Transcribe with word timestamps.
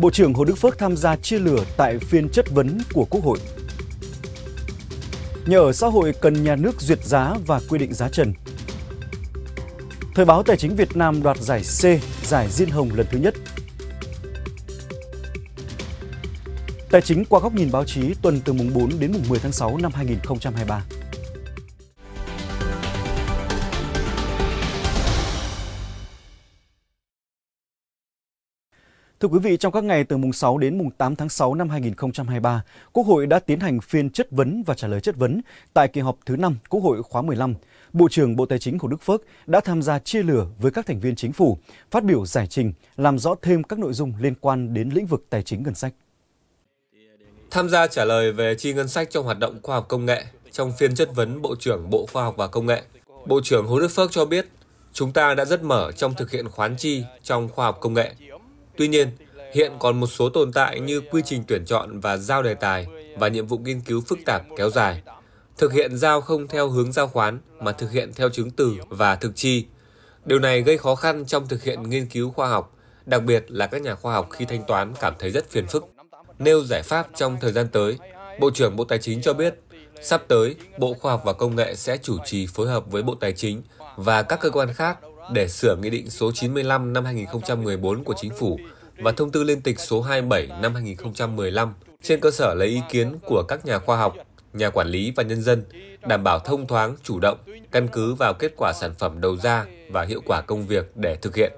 Bộ 0.00 0.10
trưởng 0.10 0.34
Hồ 0.34 0.44
Đức 0.44 0.54
Phước 0.54 0.78
tham 0.78 0.96
gia 0.96 1.16
chia 1.16 1.38
lửa 1.38 1.64
tại 1.76 1.98
phiên 1.98 2.28
chất 2.28 2.50
vấn 2.50 2.78
của 2.92 3.04
Quốc 3.10 3.24
hội. 3.24 3.38
Nhà 5.46 5.58
ở 5.58 5.72
xã 5.72 5.86
hội 5.86 6.12
cần 6.20 6.44
nhà 6.44 6.56
nước 6.56 6.80
duyệt 6.80 7.04
giá 7.04 7.34
và 7.46 7.60
quy 7.68 7.78
định 7.78 7.94
giá 7.94 8.08
trần. 8.08 8.32
Thời 10.14 10.24
báo 10.24 10.42
Tài 10.42 10.56
chính 10.56 10.76
Việt 10.76 10.96
Nam 10.96 11.22
đoạt 11.22 11.36
giải 11.40 11.60
C, 11.60 11.84
giải 12.26 12.48
Diên 12.50 12.68
Hồng 12.68 12.90
lần 12.94 13.06
thứ 13.10 13.18
nhất. 13.18 13.34
Tài 16.90 17.02
chính 17.02 17.24
qua 17.24 17.40
góc 17.40 17.54
nhìn 17.54 17.70
báo 17.72 17.84
chí 17.84 18.14
tuần 18.22 18.40
từ 18.44 18.52
mùng 18.52 18.74
4 18.74 18.90
đến 19.00 19.12
mùng 19.12 19.22
10 19.28 19.38
tháng 19.38 19.52
6 19.52 19.78
năm 19.78 19.92
2023. 19.94 20.82
Thưa 29.20 29.28
quý 29.28 29.38
vị, 29.38 29.56
trong 29.56 29.72
các 29.72 29.84
ngày 29.84 30.04
từ 30.04 30.16
mùng 30.16 30.32
6 30.32 30.58
đến 30.58 30.78
mùng 30.78 30.90
8 30.90 31.16
tháng 31.16 31.28
6 31.28 31.54
năm 31.54 31.68
2023, 31.68 32.62
Quốc 32.92 33.06
hội 33.06 33.26
đã 33.26 33.38
tiến 33.38 33.60
hành 33.60 33.80
phiên 33.80 34.10
chất 34.10 34.30
vấn 34.30 34.62
và 34.66 34.74
trả 34.74 34.88
lời 34.88 35.00
chất 35.00 35.16
vấn 35.16 35.40
tại 35.74 35.88
kỳ 35.88 36.00
họp 36.00 36.16
thứ 36.26 36.36
5 36.36 36.58
Quốc 36.68 36.80
hội 36.80 37.02
khóa 37.02 37.22
15. 37.22 37.54
Bộ 37.92 38.08
trưởng 38.10 38.36
Bộ 38.36 38.46
Tài 38.46 38.58
chính 38.58 38.78
Hồ 38.78 38.88
Đức 38.88 39.02
Phước 39.02 39.22
đã 39.46 39.60
tham 39.60 39.82
gia 39.82 39.98
chia 39.98 40.22
lửa 40.22 40.46
với 40.58 40.70
các 40.70 40.86
thành 40.86 41.00
viên 41.00 41.16
chính 41.16 41.32
phủ, 41.32 41.58
phát 41.90 42.04
biểu 42.04 42.26
giải 42.26 42.46
trình, 42.46 42.72
làm 42.96 43.18
rõ 43.18 43.34
thêm 43.42 43.62
các 43.62 43.78
nội 43.78 43.92
dung 43.92 44.12
liên 44.20 44.34
quan 44.40 44.74
đến 44.74 44.90
lĩnh 44.90 45.06
vực 45.06 45.24
tài 45.30 45.42
chính 45.42 45.62
ngân 45.62 45.74
sách. 45.74 45.92
Tham 47.50 47.68
gia 47.68 47.86
trả 47.86 48.04
lời 48.04 48.32
về 48.32 48.54
chi 48.54 48.72
ngân 48.72 48.88
sách 48.88 49.10
trong 49.10 49.24
hoạt 49.24 49.38
động 49.38 49.58
khoa 49.62 49.76
học 49.76 49.86
công 49.88 50.06
nghệ 50.06 50.24
trong 50.50 50.72
phiên 50.78 50.94
chất 50.94 51.14
vấn 51.14 51.42
Bộ 51.42 51.56
trưởng 51.58 51.90
Bộ 51.90 52.06
Khoa 52.12 52.22
học 52.22 52.34
và 52.36 52.46
Công 52.46 52.66
nghệ, 52.66 52.82
Bộ 53.26 53.40
trưởng 53.44 53.66
Hồ 53.66 53.80
Đức 53.80 53.88
Phước 53.88 54.10
cho 54.12 54.24
biết 54.24 54.46
chúng 54.92 55.12
ta 55.12 55.34
đã 55.34 55.44
rất 55.44 55.62
mở 55.62 55.92
trong 55.92 56.14
thực 56.14 56.30
hiện 56.30 56.48
khoán 56.48 56.76
chi 56.76 57.04
trong 57.22 57.48
khoa 57.48 57.66
học 57.66 57.78
công 57.80 57.94
nghệ 57.94 58.14
Tuy 58.80 58.88
nhiên, 58.88 59.10
hiện 59.52 59.72
còn 59.78 60.00
một 60.00 60.06
số 60.06 60.28
tồn 60.28 60.52
tại 60.52 60.80
như 60.80 61.00
quy 61.00 61.22
trình 61.24 61.44
tuyển 61.46 61.64
chọn 61.64 62.00
và 62.00 62.16
giao 62.16 62.42
đề 62.42 62.54
tài 62.54 62.86
và 63.18 63.28
nhiệm 63.28 63.46
vụ 63.46 63.58
nghiên 63.58 63.80
cứu 63.80 64.00
phức 64.00 64.18
tạp 64.26 64.42
kéo 64.56 64.70
dài. 64.70 65.02
Thực 65.58 65.72
hiện 65.72 65.96
giao 65.96 66.20
không 66.20 66.48
theo 66.48 66.68
hướng 66.68 66.92
giao 66.92 67.08
khoán 67.08 67.38
mà 67.58 67.72
thực 67.72 67.90
hiện 67.90 68.12
theo 68.14 68.28
chứng 68.28 68.50
từ 68.50 68.74
và 68.88 69.16
thực 69.16 69.32
chi. 69.34 69.66
Điều 70.24 70.38
này 70.38 70.62
gây 70.62 70.78
khó 70.78 70.94
khăn 70.94 71.24
trong 71.26 71.48
thực 71.48 71.62
hiện 71.62 71.90
nghiên 71.90 72.06
cứu 72.06 72.30
khoa 72.30 72.48
học, 72.48 72.76
đặc 73.06 73.22
biệt 73.22 73.44
là 73.48 73.66
các 73.66 73.82
nhà 73.82 73.94
khoa 73.94 74.12
học 74.12 74.28
khi 74.30 74.44
thanh 74.44 74.62
toán 74.66 74.92
cảm 75.00 75.14
thấy 75.18 75.30
rất 75.30 75.50
phiền 75.50 75.66
phức. 75.66 75.84
Nêu 76.38 76.64
giải 76.64 76.82
pháp 76.82 77.06
trong 77.16 77.36
thời 77.40 77.52
gian 77.52 77.68
tới, 77.68 77.98
Bộ 78.40 78.50
trưởng 78.50 78.76
Bộ 78.76 78.84
Tài 78.84 78.98
chính 78.98 79.22
cho 79.22 79.32
biết, 79.32 79.54
sắp 80.02 80.22
tới, 80.28 80.56
Bộ 80.78 80.94
Khoa 80.94 81.12
học 81.12 81.22
và 81.24 81.32
Công 81.32 81.56
nghệ 81.56 81.74
sẽ 81.74 81.96
chủ 82.02 82.18
trì 82.24 82.46
phối 82.46 82.68
hợp 82.68 82.90
với 82.90 83.02
Bộ 83.02 83.14
Tài 83.14 83.32
chính 83.32 83.62
và 83.96 84.22
các 84.22 84.40
cơ 84.40 84.50
quan 84.50 84.72
khác 84.74 84.98
để 85.32 85.48
sửa 85.48 85.76
Nghị 85.76 85.90
định 85.90 86.10
số 86.10 86.32
95 86.32 86.92
năm 86.92 87.04
2014 87.04 88.04
của 88.04 88.14
Chính 88.16 88.32
phủ 88.38 88.58
và 88.98 89.12
Thông 89.12 89.30
tư 89.30 89.44
liên 89.44 89.60
tịch 89.60 89.80
số 89.80 90.00
27 90.02 90.48
năm 90.60 90.74
2015 90.74 91.74
trên 92.02 92.20
cơ 92.20 92.30
sở 92.30 92.54
lấy 92.54 92.68
ý 92.68 92.80
kiến 92.88 93.18
của 93.26 93.42
các 93.42 93.66
nhà 93.66 93.78
khoa 93.78 93.96
học, 93.96 94.14
nhà 94.52 94.70
quản 94.70 94.86
lý 94.86 95.12
và 95.16 95.22
nhân 95.22 95.42
dân, 95.42 95.64
đảm 96.00 96.24
bảo 96.24 96.38
thông 96.38 96.66
thoáng, 96.66 96.96
chủ 97.02 97.18
động, 97.20 97.38
căn 97.70 97.88
cứ 97.88 98.14
vào 98.14 98.34
kết 98.34 98.52
quả 98.56 98.72
sản 98.72 98.94
phẩm 98.98 99.20
đầu 99.20 99.36
ra 99.36 99.66
và 99.90 100.02
hiệu 100.02 100.20
quả 100.26 100.40
công 100.40 100.66
việc 100.66 100.96
để 100.96 101.16
thực 101.16 101.36
hiện. 101.36 101.52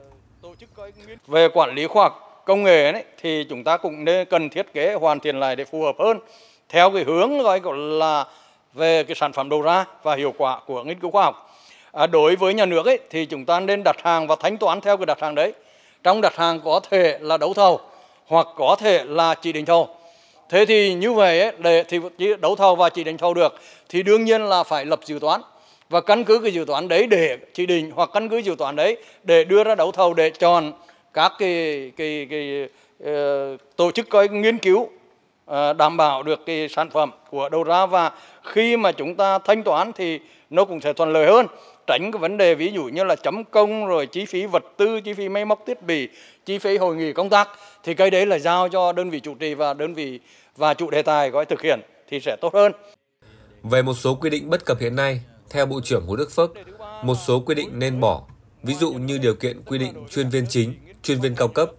Về 1.27 1.49
quản 1.49 1.75
lý 1.75 1.87
khoa 1.87 2.03
học 2.03 2.43
công 2.47 2.63
nghệ 2.63 2.93
ấy, 2.93 3.05
thì 3.21 3.47
chúng 3.51 3.65
ta 3.65 3.77
cũng 3.77 4.05
nên 4.05 4.29
cần 4.31 4.51
thiết 4.51 4.73
kế 4.75 4.95
hoàn 4.95 5.21
thiện 5.21 5.41
lại 5.41 5.57
để 5.57 5.65
phù 5.65 5.83
hợp 5.83 5.97
hơn 5.99 6.19
theo 6.69 6.91
cái 6.91 7.05
hướng 7.05 7.39
gọi 7.39 7.79
là 7.79 8.27
về 8.75 9.05
cái 9.05 9.15
sản 9.15 9.33
phẩm 9.33 9.49
đầu 9.49 9.63
ra 9.63 9.85
và 10.03 10.17
hiệu 10.17 10.35
quả 10.39 10.61
của 10.67 10.85
nghiên 10.85 11.01
cứu 11.01 11.11
khoa 11.11 11.25
học 11.25 11.52
à, 11.93 12.07
đối 12.07 12.37
với 12.37 12.55
nhà 12.55 12.67
nước 12.67 12.87
ấy, 12.87 12.99
thì 13.11 13.27
chúng 13.27 13.45
ta 13.45 13.61
nên 13.61 13.83
đặt 13.85 13.97
hàng 14.03 14.27
và 14.27 14.37
thanh 14.41 14.57
toán 14.57 14.81
theo 14.81 14.97
cái 14.97 15.07
đặt 15.07 15.21
hàng 15.21 15.35
đấy. 15.35 15.53
Trong 16.03 16.21
đặt 16.21 16.37
hàng 16.37 16.61
có 16.65 16.81
thể 16.91 17.19
là 17.21 17.37
đấu 17.37 17.55
thầu 17.55 17.81
hoặc 18.27 18.47
có 18.57 18.77
thể 18.81 19.05
là 19.05 19.35
chỉ 19.35 19.53
định 19.53 19.65
thầu. 19.65 19.89
Thế 20.49 20.65
thì 20.67 20.95
như 20.95 21.13
vậy 21.13 21.41
ấy, 21.41 21.53
để 21.59 21.85
thì 21.89 21.99
đấu 22.41 22.57
thầu 22.57 22.77
và 22.77 22.89
chỉ 22.89 23.05
định 23.05 23.19
thầu 23.19 23.35
được 23.35 23.55
thì 23.89 24.03
đương 24.03 24.25
nhiên 24.25 24.43
là 24.43 24.63
phải 24.63 24.85
lập 24.85 25.01
dự 25.05 25.19
toán. 25.19 25.41
Và 25.89 26.01
căn 26.01 26.25
cứ 26.25 26.39
cái 26.39 26.53
dự 26.53 26.65
toán 26.65 26.89
đấy 26.89 27.07
để 27.07 27.39
chỉ 27.55 27.67
định 27.67 27.91
hoặc 27.95 28.11
căn 28.13 28.29
cứ 28.29 28.39
dự 28.39 28.55
toán 28.59 28.77
đấy 28.77 28.97
để 29.23 29.45
đưa 29.45 29.65
ra 29.65 29.75
đấu 29.75 29.93
thầu 29.93 30.15
để 30.15 30.31
chọn 30.31 30.73
các 31.13 31.33
cái 31.39 31.93
cái 31.97 32.27
cái, 32.31 32.69
cái 33.01 33.13
uh, 33.55 33.61
tổ 33.77 33.91
chức 33.91 34.09
coi 34.09 34.29
nghiên 34.29 34.59
cứu 34.59 34.81
uh, 34.81 35.77
đảm 35.77 35.97
bảo 35.97 36.23
được 36.23 36.47
cái 36.47 36.69
sản 36.69 36.91
phẩm 36.91 37.11
của 37.31 37.49
đầu 37.49 37.65
ra 37.65 37.87
và 37.87 38.11
khi 38.43 38.77
mà 38.77 38.93
chúng 38.93 39.15
ta 39.15 39.39
thanh 39.39 39.63
toán 39.63 39.93
thì 39.93 40.21
nó 40.51 40.65
cũng 40.65 40.81
sẽ 40.81 40.93
thuận 40.93 41.13
lợi 41.13 41.27
hơn 41.27 41.47
tránh 41.87 42.13
cái 42.13 42.19
vấn 42.19 42.37
đề 42.37 42.55
ví 42.55 42.73
dụ 42.73 42.85
như 42.85 43.05
là 43.05 43.17
chấm 43.17 43.45
công 43.45 43.87
rồi 43.87 44.07
chi 44.07 44.25
phí 44.25 44.47
vật 44.47 44.63
tư, 44.77 45.01
chi 45.01 45.15
phí 45.15 45.29
máy 45.29 45.45
móc 45.45 45.63
thiết 45.67 45.83
bị, 45.83 46.09
chi 46.47 46.59
phí 46.59 46.77
hội 46.77 46.97
nghị 46.97 47.13
công 47.13 47.31
tác, 47.31 47.49
thì 47.85 47.95
cái 47.95 48.11
đấy 48.11 48.27
là 48.27 48.39
giao 48.39 48.69
cho 48.69 48.93
đơn 48.93 49.11
vị 49.11 49.21
chủ 49.21 49.35
trì 49.35 49.55
và 49.55 49.75
đơn 49.75 49.95
vị 49.95 50.21
và 50.57 50.75
chủ 50.75 50.91
đề 50.91 51.03
tài 51.03 51.31
gói 51.31 51.45
thực 51.45 51.63
hiện 51.63 51.81
thì 52.09 52.21
sẽ 52.21 52.37
tốt 52.41 52.55
hơn. 52.55 52.73
Về 53.63 53.83
một 53.83 53.95
số 53.95 54.15
quy 54.15 54.31
định 54.31 54.51
bất 54.51 54.65
cập 54.65 54.81
hiện 54.81 54.97
nay, 54.97 55.21
theo 55.51 55.67
bộ 55.67 55.81
trưởng 55.85 56.07
Hồ 56.07 56.17
Đức 56.17 56.33
Phước, 56.33 56.51
một 57.03 57.15
số 57.27 57.41
quy 57.41 57.55
định 57.55 57.69
nên 57.73 58.01
bỏ, 58.01 58.23
ví 58.63 58.75
dụ 58.75 58.93
như 58.93 59.19
điều 59.19 59.35
kiện 59.35 59.63
quy 59.63 59.79
định 59.79 59.95
chuyên 60.11 60.29
viên 60.29 60.47
chính, 60.49 60.75
chuyên 61.03 61.21
viên 61.21 61.35
cao 61.35 61.49
cấp 61.49 61.71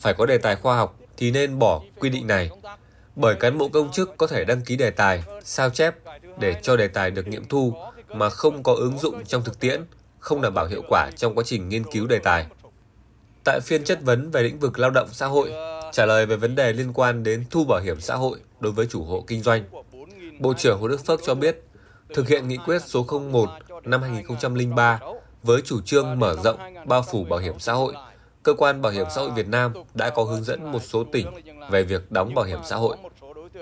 phải 0.00 0.14
có 0.14 0.26
đề 0.26 0.38
tài 0.38 0.56
khoa 0.56 0.76
học 0.76 0.96
thì 1.16 1.30
nên 1.30 1.58
bỏ 1.58 1.82
quy 1.98 2.10
định 2.10 2.26
này. 2.26 2.50
Bởi 3.16 3.34
cán 3.34 3.58
bộ 3.58 3.68
công 3.68 3.92
chức 3.92 4.16
có 4.16 4.26
thể 4.26 4.44
đăng 4.44 4.60
ký 4.60 4.76
đề 4.76 4.90
tài, 4.90 5.22
sao 5.44 5.70
chép 5.70 5.94
để 6.38 6.54
cho 6.62 6.76
đề 6.76 6.88
tài 6.88 7.10
được 7.10 7.28
nghiệm 7.28 7.44
thu 7.44 7.74
mà 8.14 8.30
không 8.30 8.62
có 8.62 8.74
ứng 8.74 8.98
dụng 8.98 9.24
trong 9.24 9.44
thực 9.44 9.60
tiễn, 9.60 9.84
không 10.18 10.42
đảm 10.42 10.54
bảo 10.54 10.66
hiệu 10.66 10.82
quả 10.88 11.10
trong 11.16 11.34
quá 11.34 11.44
trình 11.46 11.68
nghiên 11.68 11.84
cứu 11.84 12.06
đề 12.06 12.18
tài. 12.18 12.46
Tại 13.44 13.60
phiên 13.60 13.84
chất 13.84 14.02
vấn 14.02 14.30
về 14.30 14.42
lĩnh 14.42 14.58
vực 14.58 14.78
lao 14.78 14.90
động 14.90 15.08
xã 15.12 15.26
hội, 15.26 15.52
trả 15.92 16.06
lời 16.06 16.26
về 16.26 16.36
vấn 16.36 16.54
đề 16.54 16.72
liên 16.72 16.92
quan 16.94 17.22
đến 17.22 17.44
thu 17.50 17.64
bảo 17.64 17.80
hiểm 17.80 18.00
xã 18.00 18.14
hội 18.14 18.38
đối 18.60 18.72
với 18.72 18.86
chủ 18.86 19.04
hộ 19.04 19.24
kinh 19.26 19.42
doanh, 19.42 19.64
Bộ 20.38 20.54
trưởng 20.54 20.80
Hồ 20.80 20.88
Đức 20.88 21.04
Phước 21.06 21.20
cho 21.26 21.34
biết, 21.34 21.62
thực 22.14 22.28
hiện 22.28 22.48
nghị 22.48 22.56
quyết 22.56 22.82
số 22.86 23.06
01 23.30 23.50
năm 23.84 24.02
2003 24.02 25.00
với 25.42 25.62
chủ 25.64 25.80
trương 25.80 26.18
mở 26.18 26.36
rộng 26.44 26.58
bao 26.86 27.02
phủ 27.02 27.24
bảo 27.24 27.38
hiểm 27.38 27.58
xã 27.58 27.72
hội, 27.72 27.94
cơ 28.42 28.54
quan 28.54 28.82
bảo 28.82 28.92
hiểm 28.92 29.06
xã 29.14 29.20
hội 29.20 29.30
Việt 29.30 29.48
Nam 29.48 29.72
đã 29.94 30.10
có 30.10 30.24
hướng 30.24 30.44
dẫn 30.44 30.72
một 30.72 30.82
số 30.82 31.04
tỉnh 31.04 31.26
về 31.70 31.82
việc 31.82 32.12
đóng 32.12 32.34
bảo 32.34 32.44
hiểm 32.44 32.58
xã 32.64 32.76
hội. 32.76 32.96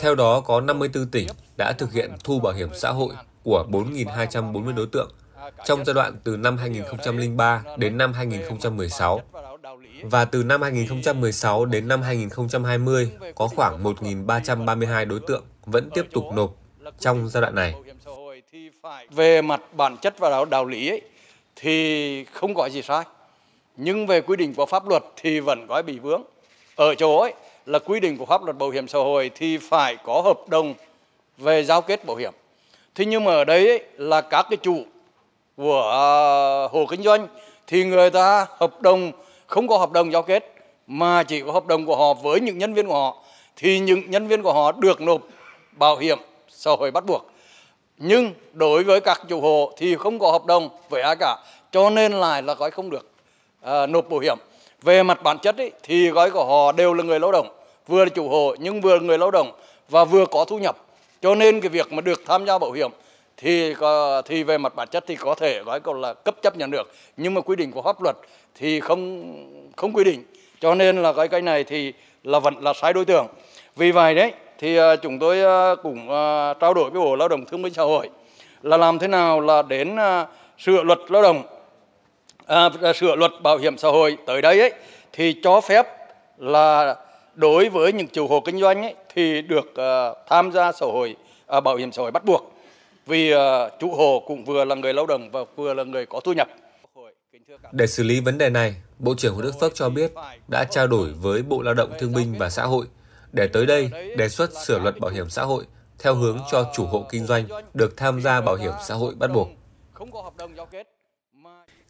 Theo 0.01 0.15
đó, 0.15 0.41
có 0.41 0.61
54 0.61 1.07
tỉnh 1.07 1.29
đã 1.59 1.73
thực 1.73 1.93
hiện 1.93 2.13
thu 2.25 2.41
bảo 2.41 2.53
hiểm 2.53 2.69
xã 2.75 2.91
hội 2.91 3.15
của 3.43 3.67
4.240 3.71 4.75
đối 4.75 4.87
tượng 4.87 5.11
trong 5.65 5.85
giai 5.85 5.95
đoạn 5.95 6.17
từ 6.25 6.37
năm 6.37 6.57
2003 6.57 7.65
đến 7.77 7.99
năm 7.99 8.13
2016 8.13 9.21
và 10.03 10.25
từ 10.25 10.43
năm 10.43 10.63
2016 10.63 11.65
đến 11.65 11.89
năm 11.89 12.03
2020 12.03 13.13
có 13.35 13.49
khoảng 13.49 13.85
1.332 13.85 15.09
đối 15.09 15.21
tượng 15.21 15.45
vẫn 15.65 15.91
tiếp 15.95 16.05
tục 16.13 16.25
nộp 16.35 16.57
trong 16.99 17.29
giai 17.29 17.41
đoạn 17.41 17.55
này. 17.55 17.75
Về 19.11 19.43
mặt 19.43 19.61
bản 19.77 19.97
chất 19.97 20.19
và 20.19 20.31
đạo, 20.31 20.45
đạo 20.45 20.65
lý 20.65 20.89
ấy, 20.89 21.01
thì 21.57 22.25
không 22.25 22.55
có 22.55 22.69
gì 22.69 22.83
sai. 22.83 23.05
Nhưng 23.77 24.07
về 24.07 24.21
quy 24.21 24.37
định 24.37 24.55
của 24.55 24.67
pháp 24.67 24.89
luật 24.89 25.03
thì 25.17 25.41
vẫn 25.41 25.67
có 25.69 25.83
bị 25.83 25.99
vướng. 25.99 26.23
Ở 26.77 26.95
chỗ 26.95 27.19
ấy 27.19 27.35
là 27.67 27.79
quy 27.79 28.01
định 28.01 28.19
của 28.19 28.27
pháp 28.27 28.45
luật 28.45 28.59
bảo 28.59 28.71
hiểm 28.71 28.89
xã 28.89 28.99
hội 28.99 29.31
thì 29.35 29.59
phải 29.59 29.97
có 30.05 30.21
hợp 30.21 30.39
đồng 30.49 30.75
về 31.39 31.65
giao 31.65 31.83
kết 31.83 32.05
bảo 32.07 32.17
hiểm 32.17 32.33
thế 32.95 33.05
nhưng 33.05 33.25
mà 33.25 33.33
ở 33.33 33.45
đấy 33.45 33.69
ấy, 33.69 33.83
là 33.97 34.21
các 34.21 34.47
cái 34.51 34.57
chủ 34.57 34.83
của 35.57 35.91
à, 35.91 36.09
hộ 36.73 36.87
kinh 36.91 37.03
doanh 37.03 37.29
thì 37.67 37.85
người 37.85 38.11
ta 38.11 38.47
hợp 38.59 38.83
đồng 38.83 39.13
không 39.47 39.69
có 39.69 39.79
hợp 39.79 39.93
đồng 39.93 40.13
giao 40.13 40.23
kết 40.23 40.55
mà 40.87 41.23
chỉ 41.23 41.41
có 41.41 41.53
hợp 41.53 41.67
đồng 41.67 41.87
của 41.87 41.97
họ 41.97 42.15
với 42.15 42.41
những 42.41 42.59
nhân 42.59 42.75
viên 42.75 42.87
của 42.87 42.95
họ. 42.95 43.17
Thì 43.57 43.79
những 43.79 44.11
nhân 44.11 44.27
viên 44.27 44.43
của 44.43 44.53
họ 44.53 44.73
được 44.73 45.01
nộp 45.01 45.21
bảo 45.73 45.97
hiểm 45.97 46.19
xã 46.49 46.71
hội 46.71 46.91
bắt 46.91 47.07
buộc. 47.07 47.31
Nhưng 47.99 48.33
đối 48.53 48.85
với 48.85 49.01
các 49.01 49.21
chủ 49.29 49.41
hộ 49.41 49.73
thì 49.77 49.97
không 49.97 50.19
có 50.19 50.31
hợp 50.31 50.47
đồng 50.47 50.69
với 50.89 51.03
ai 51.03 51.17
cả 51.17 51.37
cho 51.73 51.91
nên 51.91 52.13
lại 52.13 52.43
là 52.43 52.55
gói 52.55 52.71
không 52.71 52.91
được 52.91 53.11
à, 53.63 53.87
nộp 53.87 54.09
bảo 54.11 54.21
hiểm. 54.21 54.39
Về 54.83 55.03
mặt 55.03 55.23
bản 55.23 55.39
chất 55.39 55.57
ấy, 55.57 55.73
thì 55.83 56.09
gói 56.09 56.31
của 56.31 56.45
họ 56.45 56.73
đều 56.73 56.95
là 56.95 57.05
người 57.05 57.21
lao 57.21 57.33
động 57.33 57.49
vừa 57.87 58.05
là 58.05 58.11
chủ 58.15 58.29
hộ 58.29 58.55
nhưng 58.59 58.81
vừa 58.81 58.95
là 58.95 59.03
người 59.03 59.19
lao 59.19 59.31
động 59.31 59.53
và 59.89 60.05
vừa 60.05 60.27
có 60.27 60.45
thu 60.45 60.59
nhập 60.59 60.77
cho 61.23 61.35
nên 61.35 61.61
cái 61.61 61.69
việc 61.69 61.93
mà 61.93 62.01
được 62.01 62.23
tham 62.27 62.47
gia 62.47 62.59
bảo 62.59 62.73
hiểm 62.73 62.91
thì 63.37 63.75
thì 64.25 64.43
về 64.43 64.59
mặt 64.59 64.75
bản 64.75 64.89
chất 64.89 65.05
thì 65.07 65.17
có 65.17 65.35
thể 65.35 65.63
gọi 65.63 65.81
còn 65.81 66.01
là 66.01 66.15
cấp 66.15 66.35
chấp 66.43 66.57
nhận 66.57 66.71
được 66.71 66.93
nhưng 67.17 67.35
mà 67.35 67.41
quy 67.41 67.57
định 67.57 67.73
của 67.73 67.83
pháp 67.83 68.03
luật 68.03 68.17
thì 68.55 68.81
không 68.81 69.35
không 69.77 69.93
quy 69.93 70.05
định. 70.05 70.25
Cho 70.61 70.75
nên 70.75 71.03
là 71.03 71.13
cái 71.13 71.29
cái 71.29 71.43
này 71.43 71.65
thì 71.65 71.93
là 72.25 72.39
vẫn 72.39 72.55
là 72.61 72.73
sai 72.73 72.93
đối 72.93 73.05
tượng. 73.05 73.27
Vì 73.77 73.93
vậy 73.93 74.15
đấy 74.15 74.33
thì 74.59 74.77
à, 74.77 74.97
chúng 74.97 75.19
tôi 75.19 75.43
à, 75.43 75.75
cũng 75.83 76.11
à, 76.11 76.55
trao 76.61 76.75
đổi 76.75 76.91
với 76.91 77.01
Bộ 77.01 77.17
Lao 77.17 77.29
động 77.29 77.45
Thương 77.47 77.63
binh 77.63 77.75
Xã 77.75 77.83
hội 77.83 78.09
là 78.63 78.77
làm 78.77 78.99
thế 78.99 79.09
nào 79.09 79.41
là 79.41 79.63
đến 79.63 79.97
sửa 80.59 80.83
luật 80.83 80.99
lao 81.09 81.23
động 81.23 81.43
à, 82.47 82.71
sửa 82.95 83.17
luật 83.17 83.33
bảo 83.43 83.59
hiểm 83.59 83.79
xã 83.79 83.89
hội 83.89 84.17
tới 84.27 84.43
đây 84.43 84.61
ấy 84.61 84.73
thì 85.13 85.37
cho 85.43 85.61
phép 85.61 85.87
là 86.39 86.97
đối 87.35 87.69
với 87.69 87.93
những 87.93 88.07
chủ 88.07 88.27
hộ 88.27 88.41
kinh 88.41 88.61
doanh 88.61 88.83
ấy, 88.83 88.95
thì 89.15 89.43
được 89.43 89.67
uh, 89.71 90.17
tham 90.27 90.53
gia 90.53 90.73
xã 90.73 90.87
hội 90.87 91.17
uh, 91.57 91.65
bảo 91.65 91.77
hiểm 91.77 91.93
xã 91.93 92.03
hội 92.03 92.11
bắt 92.11 92.25
buộc 92.25 92.53
vì 93.07 93.35
uh, 93.35 93.39
chủ 93.81 93.95
hộ 93.95 94.23
cũng 94.27 94.45
vừa 94.45 94.65
là 94.65 94.75
người 94.75 94.95
lao 94.95 95.07
động 95.07 95.31
và 95.31 95.41
vừa 95.57 95.75
là 95.75 95.85
người 95.85 96.07
có 96.07 96.21
thu 96.21 96.33
nhập. 96.33 96.49
Để 97.73 97.87
xử 97.87 98.03
lý 98.03 98.21
vấn 98.21 98.39
đề 98.39 98.51
này, 98.51 98.75
Bộ 98.99 99.15
trưởng 99.15 99.35
Hồ 99.35 99.43
Đức 99.43 99.53
Phước 99.61 99.75
cho 99.75 99.89
biết 99.89 100.13
đã 100.49 100.65
trao 100.65 100.87
đổi 100.87 101.13
với 101.13 101.43
Bộ 101.43 101.63
Lao 101.63 101.75
động 101.75 101.91
Thương 101.99 102.13
binh 102.13 102.35
và 102.39 102.51
Xã 102.51 102.65
hội 102.65 102.87
để 103.33 103.47
tới 103.47 103.67
đây 103.67 103.91
đề 104.17 104.29
xuất 104.29 104.51
sửa 104.67 104.79
luật 104.79 104.99
bảo 104.99 105.11
hiểm 105.11 105.31
xã 105.31 105.43
hội 105.43 105.65
theo 105.99 106.15
hướng 106.15 106.39
cho 106.51 106.71
chủ 106.75 106.87
hộ 106.87 107.05
kinh 107.11 107.27
doanh 107.27 107.45
được 107.75 107.97
tham 107.97 108.21
gia 108.21 108.41
bảo 108.41 108.57
hiểm 108.57 108.73
xã 108.87 108.95
hội 108.95 109.15
bắt 109.15 109.31
buộc. 109.35 109.49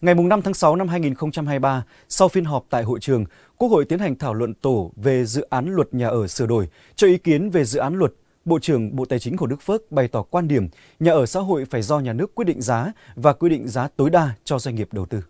Ngày 0.01 0.15
5 0.15 0.43
tháng 0.43 0.55
6 0.55 0.77
năm 0.77 0.89
2023, 0.89 1.85
sau 2.09 2.29
phiên 2.29 2.45
họp 2.45 2.67
tại 2.71 2.83
hội 2.83 3.01
trường, 3.01 3.25
Quốc 3.57 3.69
hội 3.69 3.85
tiến 3.85 3.99
hành 3.99 4.15
thảo 4.15 4.35
luận 4.35 4.55
tổ 4.55 4.93
về 4.97 5.25
dự 5.25 5.47
án 5.51 5.75
luật 5.75 5.95
nhà 5.95 6.09
ở 6.09 6.27
sửa 6.27 6.47
đổi. 6.47 6.69
Cho 6.97 7.07
ý 7.07 7.19
kiến 7.19 7.51
về 7.51 7.65
dự 7.65 7.79
án 7.81 7.95
luật, 7.95 8.13
Bộ 8.45 8.59
trưởng 8.59 8.97
Bộ 8.97 9.05
Tài 9.05 9.19
chính 9.19 9.37
Hồ 9.37 9.47
Đức 9.47 9.63
Phước 9.63 9.93
bày 9.93 10.09
tỏ 10.09 10.23
quan 10.23 10.49
điểm 10.49 10.69
nhà 11.01 11.13
ở 11.13 11.27
xã 11.27 11.41
hội 11.41 11.65
phải 11.65 11.83
do 11.83 12.01
nhà 12.01 12.13
nước 12.13 12.35
quyết 12.35 12.45
định 12.45 12.63
giá 12.63 12.93
và 13.15 13.33
quy 13.33 13.51
định 13.51 13.69
giá 13.69 13.89
tối 13.97 14.11
đa 14.11 14.31
cho 14.45 14.59
doanh 14.59 14.75
nghiệp 14.75 14.89
đầu 14.93 15.07
tư. 15.07 15.25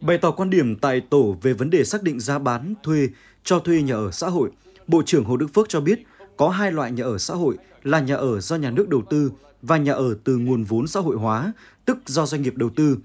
Bày 0.00 0.18
tỏ 0.18 0.30
quan 0.30 0.50
điểm 0.50 0.76
tại 0.76 1.00
tổ 1.10 1.36
về 1.42 1.52
vấn 1.52 1.70
đề 1.70 1.84
xác 1.84 2.02
định 2.02 2.20
giá 2.20 2.38
bán, 2.38 2.74
thuê, 2.82 3.08
cho 3.44 3.58
thuê 3.58 3.82
nhà 3.82 3.94
ở 3.94 4.10
xã 4.10 4.28
hội, 4.28 4.50
Bộ 4.86 5.02
trưởng 5.06 5.24
Hồ 5.24 5.36
Đức 5.36 5.48
Phước 5.54 5.68
cho 5.68 5.80
biết 5.80 6.02
có 6.36 6.48
hai 6.48 6.72
loại 6.72 6.92
nhà 6.92 7.04
ở 7.04 7.18
xã 7.18 7.34
hội 7.34 7.56
là 7.82 8.00
nhà 8.00 8.16
ở 8.16 8.40
do 8.40 8.56
nhà 8.56 8.70
nước 8.70 8.88
đầu 8.88 9.02
tư 9.10 9.32
và 9.62 9.76
nhà 9.76 9.92
ở 9.92 10.16
từ 10.24 10.36
nguồn 10.36 10.64
vốn 10.64 10.86
xã 10.86 11.00
hội 11.00 11.16
hóa, 11.16 11.52
tức 11.84 11.98
do 12.06 12.26
doanh 12.26 12.42
nghiệp 12.42 12.54
đầu 12.56 12.70
tư. 12.76 12.98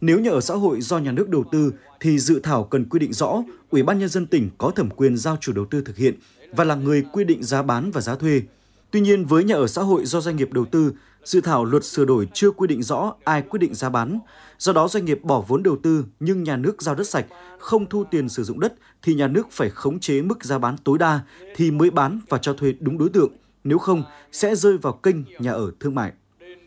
Nếu 0.00 0.20
nhà 0.20 0.30
ở 0.30 0.40
xã 0.40 0.54
hội 0.54 0.80
do 0.80 0.98
nhà 0.98 1.12
nước 1.12 1.28
đầu 1.28 1.44
tư 1.52 1.72
thì 2.00 2.18
dự 2.18 2.40
thảo 2.40 2.64
cần 2.64 2.84
quy 2.84 2.98
định 2.98 3.12
rõ 3.12 3.42
Ủy 3.70 3.82
ban 3.82 3.98
nhân 3.98 4.08
dân 4.08 4.26
tỉnh 4.26 4.50
có 4.58 4.70
thẩm 4.70 4.90
quyền 4.90 5.16
giao 5.16 5.36
chủ 5.40 5.52
đầu 5.52 5.64
tư 5.64 5.82
thực 5.84 5.96
hiện 5.96 6.14
và 6.52 6.64
là 6.64 6.74
người 6.74 7.04
quy 7.12 7.24
định 7.24 7.42
giá 7.42 7.62
bán 7.62 7.90
và 7.90 8.00
giá 8.00 8.14
thuê. 8.14 8.42
Tuy 8.90 9.00
nhiên 9.00 9.24
với 9.24 9.44
nhà 9.44 9.54
ở 9.54 9.66
xã 9.66 9.82
hội 9.82 10.04
do 10.04 10.20
doanh 10.20 10.36
nghiệp 10.36 10.52
đầu 10.52 10.64
tư, 10.64 10.92
dự 11.24 11.40
thảo 11.40 11.64
luật 11.64 11.84
sửa 11.84 12.04
đổi 12.04 12.28
chưa 12.34 12.50
quy 12.50 12.66
định 12.66 12.82
rõ 12.82 13.14
ai 13.24 13.42
quyết 13.42 13.58
định 13.58 13.74
giá 13.74 13.88
bán. 13.88 14.18
Do 14.58 14.72
đó 14.72 14.88
doanh 14.88 15.04
nghiệp 15.04 15.20
bỏ 15.22 15.44
vốn 15.48 15.62
đầu 15.62 15.76
tư 15.82 16.04
nhưng 16.20 16.42
nhà 16.42 16.56
nước 16.56 16.82
giao 16.82 16.94
đất 16.94 17.08
sạch, 17.08 17.26
không 17.58 17.86
thu 17.86 18.04
tiền 18.10 18.28
sử 18.28 18.44
dụng 18.44 18.60
đất 18.60 18.74
thì 19.02 19.14
nhà 19.14 19.28
nước 19.28 19.46
phải 19.50 19.70
khống 19.70 20.00
chế 20.00 20.22
mức 20.22 20.44
giá 20.44 20.58
bán 20.58 20.76
tối 20.84 20.98
đa 20.98 21.20
thì 21.56 21.70
mới 21.70 21.90
bán 21.90 22.20
và 22.28 22.38
cho 22.38 22.52
thuê 22.52 22.74
đúng 22.80 22.98
đối 22.98 23.08
tượng. 23.08 23.32
Nếu 23.64 23.78
không 23.78 24.02
sẽ 24.32 24.54
rơi 24.54 24.78
vào 24.78 24.92
kênh 24.92 25.16
nhà 25.38 25.52
ở 25.52 25.70
thương 25.80 25.94
mại. 25.94 26.12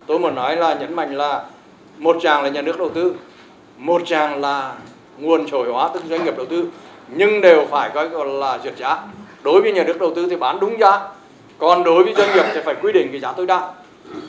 Tôi 0.07 0.19
muốn 0.19 0.35
nói 0.35 0.55
là 0.55 0.79
nhấn 0.79 0.95
mạnh 0.95 1.15
là 1.15 1.49
một 2.01 2.17
chàng 2.21 2.43
là 2.43 2.49
nhà 2.49 2.61
nước 2.61 2.77
đầu 2.77 2.89
tư, 2.89 3.15
một 3.77 4.01
chàng 4.05 4.41
là 4.41 4.77
nguồn 5.19 5.47
xã 5.47 5.57
hội 5.57 5.71
hóa 5.71 5.89
tức 5.93 6.03
doanh 6.09 6.25
nghiệp 6.25 6.37
đầu 6.37 6.45
tư 6.45 6.69
nhưng 7.15 7.41
đều 7.41 7.65
phải 7.69 7.91
coi 7.93 8.09
là 8.27 8.59
duyệt 8.63 8.77
giá. 8.77 9.07
Đối 9.43 9.61
với 9.61 9.71
nhà 9.71 9.83
nước 9.83 9.99
đầu 9.99 10.13
tư 10.15 10.27
thì 10.29 10.35
bán 10.35 10.59
đúng 10.59 10.79
giá, 10.79 11.09
còn 11.57 11.83
đối 11.83 12.03
với 12.03 12.13
doanh 12.17 12.35
nghiệp 12.35 12.45
thì 12.53 12.59
phải 12.65 12.75
quy 12.81 12.91
định 12.91 13.07
cái 13.11 13.19
giá 13.19 13.31
tối 13.31 13.47
đa 13.47 13.73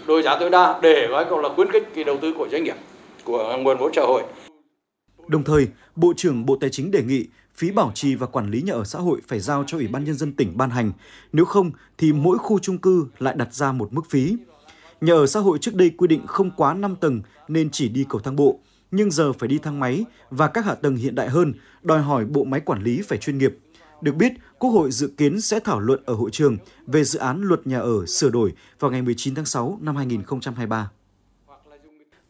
đối 0.06 0.22
giá 0.22 0.36
tối 0.40 0.50
đa 0.50 0.80
để 0.82 1.06
gọi 1.10 1.42
là 1.42 1.48
khuyến 1.56 1.72
khích 1.72 1.88
cái 1.94 2.04
đầu 2.04 2.18
tư 2.22 2.34
của 2.38 2.48
doanh 2.52 2.64
nghiệp 2.64 2.76
của 3.24 3.56
nguồn 3.58 3.78
vốn 3.78 3.92
xã 3.94 4.02
hội. 4.02 4.22
Đồng 5.28 5.44
thời, 5.44 5.68
Bộ 5.96 6.12
trưởng 6.16 6.46
Bộ 6.46 6.56
Tài 6.60 6.70
chính 6.70 6.90
đề 6.90 7.02
nghị 7.02 7.26
phí 7.54 7.70
bảo 7.70 7.92
trì 7.94 8.14
và 8.14 8.26
quản 8.26 8.50
lý 8.50 8.62
nhà 8.62 8.72
ở 8.72 8.84
xã 8.84 8.98
hội 8.98 9.20
phải 9.28 9.40
giao 9.40 9.64
cho 9.66 9.78
Ủy 9.78 9.86
ban 9.86 10.04
Nhân 10.04 10.14
dân 10.14 10.32
tỉnh 10.32 10.52
ban 10.56 10.70
hành. 10.70 10.92
Nếu 11.32 11.44
không, 11.44 11.70
thì 11.98 12.12
mỗi 12.12 12.38
khu 12.38 12.58
trung 12.58 12.78
cư 12.78 13.06
lại 13.18 13.34
đặt 13.36 13.54
ra 13.54 13.72
một 13.72 13.92
mức 13.92 14.02
phí. 14.10 14.36
Nhà 15.02 15.12
ở 15.12 15.26
xã 15.26 15.40
hội 15.40 15.58
trước 15.58 15.74
đây 15.74 15.90
quy 15.90 16.06
định 16.08 16.26
không 16.26 16.50
quá 16.56 16.74
5 16.74 16.96
tầng 16.96 17.22
nên 17.48 17.70
chỉ 17.70 17.88
đi 17.88 18.06
cầu 18.08 18.20
thang 18.20 18.36
bộ, 18.36 18.58
nhưng 18.90 19.10
giờ 19.10 19.32
phải 19.32 19.48
đi 19.48 19.58
thang 19.58 19.80
máy 19.80 20.04
và 20.30 20.48
các 20.48 20.64
hạ 20.64 20.74
tầng 20.74 20.96
hiện 20.96 21.14
đại 21.14 21.28
hơn, 21.28 21.54
đòi 21.82 22.02
hỏi 22.02 22.24
bộ 22.24 22.44
máy 22.44 22.60
quản 22.60 22.82
lý 22.82 23.02
phải 23.02 23.18
chuyên 23.18 23.38
nghiệp. 23.38 23.58
Được 24.00 24.14
biết, 24.14 24.32
Quốc 24.58 24.70
hội 24.70 24.90
dự 24.90 25.08
kiến 25.16 25.40
sẽ 25.40 25.60
thảo 25.60 25.80
luận 25.80 26.02
ở 26.06 26.14
hội 26.14 26.30
trường 26.30 26.56
về 26.86 27.04
dự 27.04 27.18
án 27.18 27.42
luật 27.42 27.66
nhà 27.66 27.78
ở 27.78 28.06
sửa 28.06 28.30
đổi 28.30 28.52
vào 28.80 28.90
ngày 28.90 29.02
19 29.02 29.34
tháng 29.34 29.44
6 29.44 29.78
năm 29.80 29.96
2023. 29.96 30.90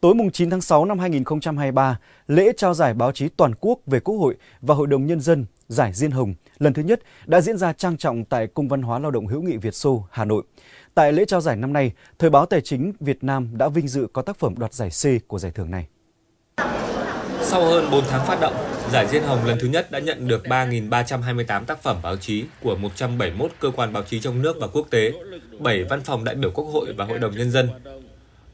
Tối 0.01 0.15
mùng 0.15 0.31
9 0.31 0.51
tháng 0.51 0.61
6 0.61 0.85
năm 0.85 0.99
2023, 0.99 1.99
lễ 2.27 2.53
trao 2.57 2.75
giải 2.75 2.95
báo 2.95 3.13
chí 3.13 3.29
toàn 3.29 3.53
quốc 3.61 3.81
về 3.87 4.01
Quốc 4.01 4.17
hội 4.17 4.37
và 4.61 4.75
Hội 4.75 4.87
đồng 4.87 5.07
Nhân 5.07 5.21
dân 5.21 5.47
Giải 5.73 5.93
Diên 5.93 6.11
Hồng 6.11 6.35
lần 6.59 6.73
thứ 6.73 6.83
nhất 6.83 7.01
đã 7.27 7.41
diễn 7.41 7.59
ra 7.59 7.73
trang 7.73 7.97
trọng 7.97 8.25
tại 8.25 8.47
Cung 8.47 8.69
văn 8.69 8.83
hóa 8.83 8.99
lao 8.99 9.11
động 9.11 9.27
hữu 9.27 9.43
nghị 9.43 9.57
Việt 9.57 9.75
Xô, 9.75 10.07
Hà 10.11 10.25
Nội. 10.25 10.43
Tại 10.95 11.13
lễ 11.13 11.25
trao 11.25 11.41
giải 11.41 11.57
năm 11.57 11.73
nay, 11.73 11.93
Thời 12.19 12.31
báo 12.31 12.47
Tài 12.47 12.61
chính 12.61 12.93
Việt 13.01 13.25
Nam 13.25 13.49
đã 13.53 13.69
vinh 13.69 13.89
dự 13.89 14.07
có 14.13 14.23
tác 14.23 14.37
phẩm 14.37 14.55
đoạt 14.59 14.75
giải 14.75 14.89
C 14.91 15.29
của 15.29 15.39
giải 15.39 15.53
thưởng 15.55 15.71
này. 15.71 15.87
Sau 17.43 17.65
hơn 17.65 17.91
4 17.91 18.05
tháng 18.11 18.27
phát 18.27 18.41
động, 18.41 18.55
Giải 18.93 19.07
Diên 19.07 19.23
Hồng 19.23 19.47
lần 19.47 19.59
thứ 19.61 19.69
nhất 19.69 19.91
đã 19.91 19.99
nhận 19.99 20.29
được 20.29 20.43
3.328 20.45 21.65
tác 21.65 21.83
phẩm 21.83 21.97
báo 22.03 22.17
chí 22.17 22.45
của 22.63 22.77
171 22.77 23.51
cơ 23.61 23.71
quan 23.77 23.93
báo 23.93 24.03
chí 24.03 24.21
trong 24.21 24.43
nước 24.43 24.57
và 24.61 24.67
quốc 24.67 24.87
tế, 24.91 25.13
7 25.59 25.85
văn 25.85 26.01
phòng 26.01 26.25
đại 26.25 26.35
biểu 26.35 26.51
Quốc 26.51 26.65
hội 26.65 26.93
và 26.97 27.05
Hội 27.05 27.19
đồng 27.19 27.37
Nhân 27.37 27.51
dân. 27.51 27.69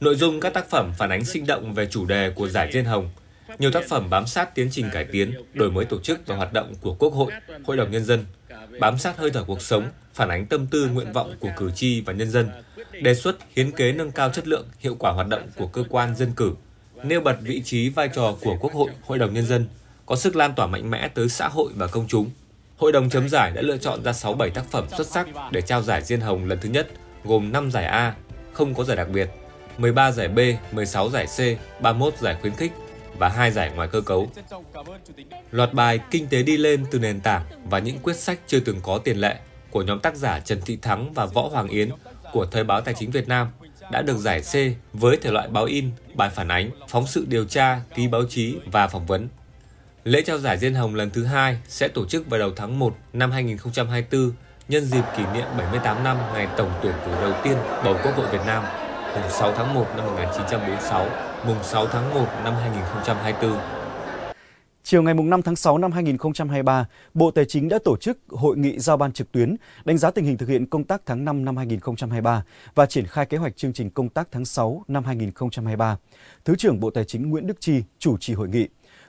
Nội 0.00 0.14
dung 0.14 0.40
các 0.40 0.54
tác 0.54 0.70
phẩm 0.70 0.92
phản 0.98 1.10
ánh 1.10 1.24
sinh 1.24 1.46
động 1.46 1.74
về 1.74 1.86
chủ 1.86 2.06
đề 2.06 2.32
của 2.34 2.48
Giải 2.48 2.70
Diên 2.72 2.84
Hồng. 2.84 3.10
Nhiều 3.58 3.70
tác 3.70 3.84
phẩm 3.88 4.10
bám 4.10 4.26
sát 4.26 4.54
tiến 4.54 4.68
trình 4.70 4.90
cải 4.92 5.04
tiến, 5.04 5.34
đổi 5.54 5.70
mới 5.70 5.84
tổ 5.84 6.00
chức 6.00 6.26
và 6.26 6.36
hoạt 6.36 6.52
động 6.52 6.74
của 6.80 6.94
Quốc 6.98 7.12
hội, 7.12 7.32
Hội 7.64 7.76
đồng 7.76 7.90
Nhân 7.90 8.04
dân, 8.04 8.24
bám 8.80 8.98
sát 8.98 9.16
hơi 9.16 9.30
thở 9.30 9.44
cuộc 9.44 9.62
sống, 9.62 9.88
phản 10.14 10.28
ánh 10.28 10.46
tâm 10.46 10.66
tư 10.66 10.88
nguyện 10.92 11.12
vọng 11.12 11.34
của 11.40 11.50
cử 11.56 11.70
tri 11.74 12.00
và 12.00 12.12
nhân 12.12 12.30
dân, 12.30 12.48
đề 13.02 13.14
xuất 13.14 13.36
hiến 13.56 13.70
kế 13.70 13.92
nâng 13.92 14.10
cao 14.10 14.30
chất 14.30 14.48
lượng, 14.48 14.68
hiệu 14.78 14.96
quả 14.98 15.12
hoạt 15.12 15.28
động 15.28 15.48
của 15.56 15.66
cơ 15.66 15.84
quan 15.88 16.16
dân 16.16 16.32
cử, 16.36 16.52
nêu 17.02 17.20
bật 17.20 17.36
vị 17.42 17.62
trí 17.64 17.88
vai 17.88 18.08
trò 18.08 18.36
của 18.40 18.56
Quốc 18.60 18.72
hội, 18.72 18.90
Hội 19.02 19.18
đồng 19.18 19.34
Nhân 19.34 19.46
dân, 19.46 19.66
có 20.06 20.16
sức 20.16 20.36
lan 20.36 20.54
tỏa 20.54 20.66
mạnh 20.66 20.90
mẽ 20.90 21.08
tới 21.08 21.28
xã 21.28 21.48
hội 21.48 21.72
và 21.76 21.86
công 21.86 22.08
chúng. 22.08 22.30
Hội 22.76 22.92
đồng 22.92 23.10
chấm 23.10 23.28
giải 23.28 23.50
đã 23.50 23.62
lựa 23.62 23.76
chọn 23.76 24.02
ra 24.04 24.12
6-7 24.12 24.50
tác 24.50 24.64
phẩm 24.70 24.86
xuất 24.96 25.06
sắc 25.06 25.28
để 25.50 25.60
trao 25.60 25.82
giải 25.82 26.02
Diên 26.02 26.20
Hồng 26.20 26.44
lần 26.44 26.58
thứ 26.60 26.68
nhất, 26.68 26.88
gồm 27.24 27.52
5 27.52 27.70
giải 27.70 27.84
A, 27.84 28.14
không 28.52 28.74
có 28.74 28.84
giải 28.84 28.96
đặc 28.96 29.08
biệt, 29.08 29.28
13 29.78 30.12
giải 30.12 30.28
B, 30.28 30.38
16 30.72 31.10
giải 31.10 31.26
C, 31.26 31.38
31 31.82 32.18
giải 32.18 32.36
khuyến 32.40 32.54
khích 32.54 32.72
và 33.18 33.28
hai 33.28 33.50
giải 33.50 33.70
ngoài 33.74 33.88
cơ 33.92 34.00
cấu. 34.00 34.30
Loạt 35.50 35.74
bài 35.74 36.00
Kinh 36.10 36.26
tế 36.26 36.42
đi 36.42 36.56
lên 36.56 36.84
từ 36.90 36.98
nền 36.98 37.20
tảng 37.20 37.44
và 37.64 37.78
những 37.78 37.98
quyết 37.98 38.16
sách 38.16 38.38
chưa 38.46 38.60
từng 38.60 38.80
có 38.82 38.98
tiền 38.98 39.16
lệ 39.16 39.36
của 39.70 39.82
nhóm 39.82 40.00
tác 40.00 40.16
giả 40.16 40.40
Trần 40.40 40.60
Thị 40.64 40.78
Thắng 40.82 41.12
và 41.14 41.26
Võ 41.26 41.42
Hoàng 41.42 41.68
Yến 41.68 41.90
của 42.32 42.46
Thời 42.46 42.64
báo 42.64 42.80
Tài 42.80 42.94
chính 42.94 43.10
Việt 43.10 43.28
Nam 43.28 43.48
đã 43.90 44.02
được 44.02 44.16
giải 44.16 44.40
C 44.40 44.54
với 44.92 45.16
thể 45.16 45.30
loại 45.30 45.48
báo 45.48 45.64
in, 45.64 45.90
bài 46.14 46.30
phản 46.34 46.48
ánh, 46.48 46.70
phóng 46.88 47.06
sự 47.06 47.24
điều 47.28 47.44
tra, 47.44 47.80
ký 47.94 48.08
báo 48.08 48.22
chí 48.28 48.56
và 48.66 48.86
phỏng 48.88 49.06
vấn. 49.06 49.28
Lễ 50.04 50.22
trao 50.22 50.38
giải 50.38 50.58
Diên 50.58 50.74
Hồng 50.74 50.94
lần 50.94 51.10
thứ 51.10 51.24
hai 51.24 51.58
sẽ 51.68 51.88
tổ 51.88 52.06
chức 52.06 52.30
vào 52.30 52.40
đầu 52.40 52.50
tháng 52.56 52.78
1 52.78 52.96
năm 53.12 53.30
2024 53.30 54.32
nhân 54.68 54.84
dịp 54.84 55.04
kỷ 55.16 55.22
niệm 55.34 55.46
78 55.58 56.04
năm 56.04 56.16
ngày 56.32 56.48
tổng 56.56 56.70
tuyển 56.82 56.92
cử 57.06 57.10
đầu 57.20 57.32
tiên 57.44 57.56
bầu 57.84 57.96
Quốc 58.04 58.16
hội 58.16 58.26
Việt 58.32 58.40
Nam, 58.46 58.64
mùng 59.14 59.30
6 59.30 59.52
tháng 59.52 59.74
1 59.74 59.86
năm 59.96 60.06
1946, 60.06 61.06
mùng 61.46 61.62
6 61.62 61.86
tháng 61.86 62.14
1 62.14 62.26
năm 62.44 62.54
2024. 62.54 63.58
Chiều 64.82 65.02
ngày 65.02 65.14
5 65.14 65.42
tháng 65.42 65.56
6 65.56 65.78
năm 65.78 65.92
2023, 65.92 66.86
Bộ 67.14 67.30
Tài 67.30 67.44
chính 67.44 67.68
đã 67.68 67.78
tổ 67.84 67.96
chức 67.96 68.18
hội 68.28 68.56
nghị 68.56 68.78
giao 68.78 68.96
ban 68.96 69.12
trực 69.12 69.32
tuyến 69.32 69.56
đánh 69.84 69.98
giá 69.98 70.10
tình 70.10 70.24
hình 70.24 70.36
thực 70.36 70.48
hiện 70.48 70.66
công 70.66 70.84
tác 70.84 71.02
tháng 71.06 71.24
5 71.24 71.44
năm 71.44 71.56
2023 71.56 72.44
và 72.74 72.86
triển 72.86 73.06
khai 73.06 73.26
kế 73.26 73.36
hoạch 73.36 73.56
chương 73.56 73.72
trình 73.72 73.90
công 73.90 74.08
tác 74.08 74.28
tháng 74.32 74.44
6 74.44 74.84
năm 74.88 75.04
2023. 75.04 75.98
Thứ 76.44 76.54
trưởng 76.56 76.80
Bộ 76.80 76.90
Tài 76.90 77.04
chính 77.04 77.30
Nguyễn 77.30 77.46
Đức 77.46 77.60
Chi 77.60 77.82
chủ 77.98 78.16
trì 78.18 78.34
hội 78.34 78.48
nghị. 78.48 78.68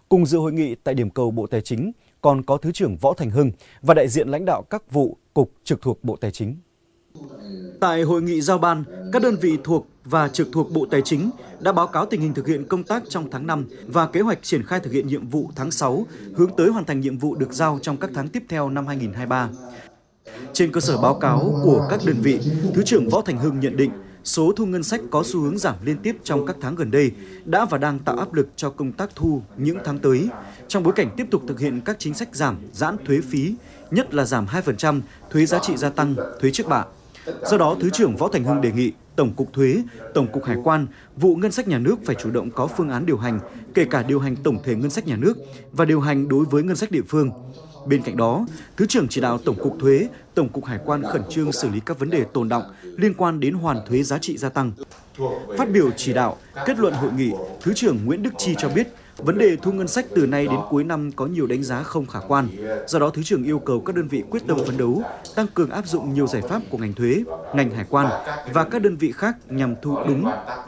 Cùng 0.10 0.26
dự 0.26 0.38
hội 0.38 0.54
nghị 0.54 0.76
tại 0.76 0.96
điểm 0.96 1.10
cầu 1.10 1.32
Bộ 1.32 1.48
Tài 1.48 1.62
chính 1.62 1.92
còn 2.22 2.44
có 2.44 2.58
Thứ 2.58 2.72
trưởng 2.72 2.98
Võ 2.98 3.14
Thành 3.14 3.30
Hưng 3.30 3.52
và 3.82 3.94
đại 3.94 4.08
diện 4.08 4.28
lãnh 4.28 4.46
đạo 4.46 4.64
các 4.70 4.92
vụ, 4.92 5.18
cục 5.34 5.52
trực 5.64 5.82
thuộc 5.82 6.04
Bộ 6.04 6.16
Tài 6.16 6.32
chính. 6.32 6.58
Tại 7.80 8.02
hội 8.02 8.22
nghị 8.22 8.42
giao 8.42 8.58
ban, 8.58 8.84
các 9.12 9.22
đơn 9.22 9.36
vị 9.36 9.58
thuộc 9.64 9.88
và 10.04 10.28
trực 10.28 10.48
thuộc 10.52 10.72
Bộ 10.72 10.86
Tài 10.92 11.02
chính 11.02 11.30
đã 11.60 11.72
báo 11.72 11.88
cáo 11.88 12.06
tình 12.06 12.22
hình 12.22 12.34
thực 12.34 12.48
hiện 12.48 12.66
công 12.68 12.84
tác 12.84 13.04
trong 13.10 13.30
tháng 13.32 13.48
5 13.48 13.66
và 13.88 14.08
kế 14.08 14.22
hoạch 14.22 14.40
triển 14.44 14.64
khai 14.64 14.80
thực 14.80 14.94
hiện 14.94 15.08
nhiệm 15.08 15.28
vụ 15.28 15.52
tháng 15.56 15.72
6, 15.72 16.06
hướng 16.36 16.56
tới 16.58 16.70
hoàn 16.70 16.86
thành 16.86 17.00
nhiệm 17.00 17.18
vụ 17.18 17.36
được 17.36 17.54
giao 17.54 17.80
trong 17.82 17.98
các 17.98 18.10
tháng 18.14 18.28
tiếp 18.28 18.44
theo 18.50 18.70
năm 18.70 18.88
2023. 18.88 19.50
Trên 20.54 20.72
cơ 20.72 20.82
sở 20.82 20.98
báo 20.98 21.14
cáo 21.14 21.60
của 21.64 21.88
các 21.90 22.00
đơn 22.06 22.16
vị, 22.22 22.40
Thứ 22.74 22.84
trưởng 22.86 23.10
Võ 23.10 23.22
Thành 23.22 23.38
Hưng 23.38 23.60
nhận 23.60 23.78
định 23.78 23.92
số 24.24 24.52
thu 24.56 24.66
ngân 24.66 24.84
sách 24.84 25.02
có 25.12 25.24
xu 25.26 25.40
hướng 25.40 25.58
giảm 25.58 25.76
liên 25.84 25.98
tiếp 25.98 26.18
trong 26.24 26.46
các 26.46 26.56
tháng 26.62 26.76
gần 26.76 26.92
đây 26.92 27.12
đã 27.46 27.66
và 27.66 27.78
đang 27.78 28.00
tạo 28.00 28.18
áp 28.18 28.34
lực 28.34 28.48
cho 28.56 28.70
công 28.70 28.92
tác 28.92 29.10
thu 29.16 29.42
những 29.58 29.78
tháng 29.86 30.00
tới, 30.00 30.28
trong 30.68 30.84
bối 30.84 30.94
cảnh 30.94 31.10
tiếp 31.18 31.28
tục 31.32 31.42
thực 31.48 31.60
hiện 31.60 31.82
các 31.82 31.96
chính 32.00 32.14
sách 32.14 32.36
giảm, 32.36 32.58
giãn 32.74 32.98
thuế 33.06 33.22
phí, 33.30 33.54
nhất 33.92 34.14
là 34.14 34.26
giảm 34.26 34.46
2% 34.46 35.02
thuế 35.32 35.46
giá 35.46 35.60
trị 35.60 35.78
gia 35.78 35.90
tăng, 35.90 36.16
thuế 36.42 36.52
trước 36.52 36.68
bạ. 36.68 36.86
Do 37.46 37.58
đó, 37.58 37.76
Thứ 37.80 37.90
trưởng 37.90 38.16
Võ 38.16 38.28
Thành 38.28 38.44
Hưng 38.44 38.62
đề 38.62 38.72
nghị 38.72 38.92
Tổng 39.16 39.34
cục 39.34 39.54
Thuế, 39.54 39.84
Tổng 40.14 40.28
cục 40.28 40.44
Hải 40.44 40.58
quan, 40.64 40.88
vụ 41.18 41.36
ngân 41.36 41.52
sách 41.52 41.68
nhà 41.68 41.78
nước 41.78 41.96
phải 42.06 42.16
chủ 42.16 42.32
động 42.32 42.52
có 42.52 42.68
phương 42.68 42.90
án 42.90 43.06
điều 43.06 43.18
hành, 43.18 43.40
kể 43.74 43.86
cả 43.86 44.04
điều 44.04 44.20
hành 44.20 44.36
tổng 44.36 44.58
thể 44.64 44.76
ngân 44.76 44.90
sách 44.90 45.08
nhà 45.08 45.16
nước 45.16 45.38
và 45.72 45.86
điều 45.86 46.02
hành 46.02 46.28
đối 46.28 46.46
với 46.46 46.64
ngân 46.64 46.76
sách 46.76 46.92
địa 46.92 47.02
phương. 47.08 47.32
Bên 47.88 48.02
cạnh 48.02 48.18
đó, 48.18 48.46
Thứ 48.78 48.86
trưởng 48.86 49.08
chỉ 49.08 49.22
đạo 49.22 49.38
Tổng 49.38 49.56
cục 49.56 49.76
Thuế, 49.80 50.08
Tổng 50.36 50.50
cục 50.50 50.66
Hải 50.66 50.80
quan 50.86 51.04
khẩn 51.04 51.22
trương 51.30 51.52
xử 51.52 51.70
lý 51.70 51.80
các 51.86 52.00
vấn 52.00 52.10
đề 52.10 52.26
tồn 52.34 52.50
động 52.50 52.64
liên 52.84 53.14
quan 53.14 53.40
đến 53.40 53.54
hoàn 53.54 53.78
thuế 53.88 54.04
giá 54.04 54.18
trị 54.18 54.38
gia 54.38 54.50
tăng. 54.50 54.72
Phát 55.58 55.72
biểu 55.72 55.92
chỉ 55.98 56.14
đạo, 56.14 56.38
kết 56.66 56.80
luận 56.80 56.94
hội 56.94 57.12
nghị, 57.18 57.32
Thứ 57.62 57.74
trưởng 57.74 58.06
Nguyễn 58.06 58.24
Đức 58.24 58.34
Chi 58.38 58.56
cho 58.58 58.70
biết, 58.70 58.88
vấn 59.24 59.38
đề 59.38 59.56
thu 59.62 59.72
ngân 59.72 59.88
sách 59.88 60.06
từ 60.16 60.26
nay 60.26 60.46
đến 60.46 60.60
cuối 60.70 60.84
năm 60.84 61.12
có 61.12 61.26
nhiều 61.26 61.48
đánh 61.48 61.64
giá 61.64 61.84
không 61.84 62.06
khả 62.06 62.20
quan. 62.28 62.48
Do 62.88 63.00
đó, 63.00 63.10
Thứ 63.10 63.24
trưởng 63.24 63.44
yêu 63.44 63.60
cầu 63.60 63.80
các 63.80 63.96
đơn 63.96 64.08
vị 64.08 64.24
quyết 64.30 64.44
tâm 64.48 64.58
phấn 64.66 64.78
đấu, 64.78 65.02
tăng 65.36 65.48
cường 65.54 65.70
áp 65.70 65.88
dụng 65.88 66.14
nhiều 66.14 66.28
giải 66.28 66.42
pháp 66.42 66.62
của 66.70 66.78
ngành 66.78 66.94
thuế, 66.94 67.24
ngành 67.54 67.72
hải 67.72 67.86
quan 67.90 68.08
và 68.54 68.64
các 68.64 68.82
đơn 68.82 68.96
vị 68.98 69.12
khác 69.12 69.38
nhằm 69.50 69.76
thu 69.82 69.98
đúng, 70.08 70.26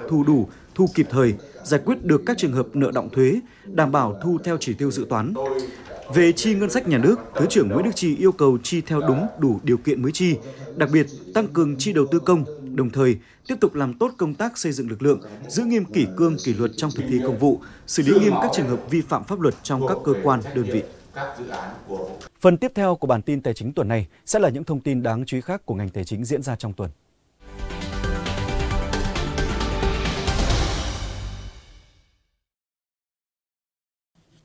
thu 0.09 0.23
đủ, 0.23 0.49
thu 0.75 0.89
kịp 0.95 1.07
thời, 1.09 1.33
giải 1.63 1.79
quyết 1.85 2.05
được 2.05 2.21
các 2.25 2.37
trường 2.37 2.53
hợp 2.53 2.67
nợ 2.73 2.91
động 2.93 3.09
thuế, 3.09 3.39
đảm 3.65 3.91
bảo 3.91 4.19
thu 4.23 4.37
theo 4.43 4.57
chỉ 4.59 4.73
tiêu 4.73 4.91
dự 4.91 5.05
toán. 5.09 5.33
Về 6.15 6.31
chi 6.31 6.55
ngân 6.55 6.69
sách 6.69 6.87
nhà 6.87 6.97
nước, 6.97 7.15
Thứ 7.35 7.45
trưởng 7.49 7.69
Nguyễn 7.69 7.85
Đức 7.85 7.91
Chi 7.95 8.15
yêu 8.17 8.31
cầu 8.31 8.57
chi 8.63 8.81
theo 8.81 9.01
đúng 9.07 9.27
đủ 9.39 9.59
điều 9.63 9.77
kiện 9.77 10.01
mới 10.01 10.11
chi, 10.11 10.35
đặc 10.75 10.89
biệt 10.93 11.07
tăng 11.33 11.47
cường 11.47 11.75
chi 11.77 11.93
đầu 11.93 12.05
tư 12.11 12.19
công, 12.19 12.45
đồng 12.75 12.89
thời 12.89 13.17
tiếp 13.47 13.55
tục 13.61 13.75
làm 13.75 13.93
tốt 13.93 14.11
công 14.17 14.33
tác 14.33 14.57
xây 14.57 14.71
dựng 14.71 14.89
lực 14.89 15.01
lượng, 15.01 15.21
giữ 15.47 15.63
nghiêm 15.63 15.85
kỷ 15.85 16.05
cương 16.17 16.37
kỷ 16.43 16.53
luật 16.53 16.71
trong 16.77 16.91
thực 16.95 17.03
thi 17.09 17.19
công 17.25 17.37
vụ, 17.37 17.59
xử 17.87 18.03
lý 18.03 18.19
nghiêm 18.19 18.33
các 18.41 18.51
trường 18.55 18.67
hợp 18.67 18.89
vi 18.89 19.01
phạm 19.01 19.23
pháp 19.23 19.39
luật 19.39 19.55
trong 19.63 19.87
các 19.87 19.97
cơ 20.05 20.13
quan, 20.23 20.41
đơn 20.55 20.65
vị. 20.65 20.83
Phần 22.39 22.57
tiếp 22.57 22.71
theo 22.75 22.95
của 22.95 23.07
bản 23.07 23.21
tin 23.21 23.41
tài 23.41 23.53
chính 23.53 23.73
tuần 23.73 23.87
này 23.87 24.07
sẽ 24.25 24.39
là 24.39 24.49
những 24.49 24.63
thông 24.63 24.79
tin 24.79 25.03
đáng 25.03 25.25
chú 25.25 25.37
ý 25.37 25.41
khác 25.41 25.65
của 25.65 25.75
ngành 25.75 25.89
tài 25.89 26.03
chính 26.03 26.25
diễn 26.25 26.41
ra 26.41 26.55
trong 26.55 26.73
tuần. 26.73 26.89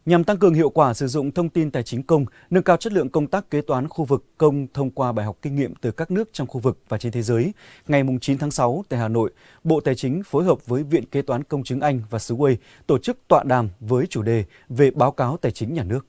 Nhằm 0.06 0.24
tăng 0.24 0.36
cường 0.36 0.54
hiệu 0.54 0.70
quả 0.70 0.94
sử 0.94 1.06
dụng 1.06 1.32
thông 1.32 1.48
tin 1.48 1.70
tài 1.70 1.82
chính 1.82 2.02
công, 2.02 2.24
nâng 2.50 2.62
cao 2.62 2.76
chất 2.76 2.92
lượng 2.92 3.08
công 3.08 3.26
tác 3.26 3.50
kế 3.50 3.60
toán 3.60 3.88
khu 3.88 4.04
vực 4.04 4.24
công 4.38 4.66
thông 4.74 4.90
qua 4.90 5.12
bài 5.12 5.26
học 5.26 5.36
kinh 5.42 5.54
nghiệm 5.54 5.74
từ 5.74 5.90
các 5.90 6.10
nước 6.10 6.28
trong 6.32 6.46
khu 6.46 6.60
vực 6.60 6.78
và 6.88 6.98
trên 6.98 7.12
thế 7.12 7.22
giới, 7.22 7.52
ngày 7.88 8.02
9 8.20 8.38
tháng 8.38 8.50
6 8.50 8.84
tại 8.88 9.00
Hà 9.00 9.08
Nội, 9.08 9.30
Bộ 9.64 9.80
Tài 9.80 9.94
chính 9.94 10.22
phối 10.22 10.44
hợp 10.44 10.66
với 10.66 10.82
Viện 10.82 11.04
Kế 11.06 11.22
toán 11.22 11.44
Công 11.44 11.64
chứng 11.64 11.80
Anh 11.80 12.00
và 12.10 12.18
Sway 12.18 12.56
tổ 12.86 12.98
chức 12.98 13.18
tọa 13.28 13.42
đàm 13.44 13.68
với 13.80 14.06
chủ 14.06 14.22
đề 14.22 14.44
về 14.68 14.90
báo 14.90 15.10
cáo 15.10 15.36
tài 15.36 15.52
chính 15.52 15.74
nhà 15.74 15.82
nước. 15.82 16.06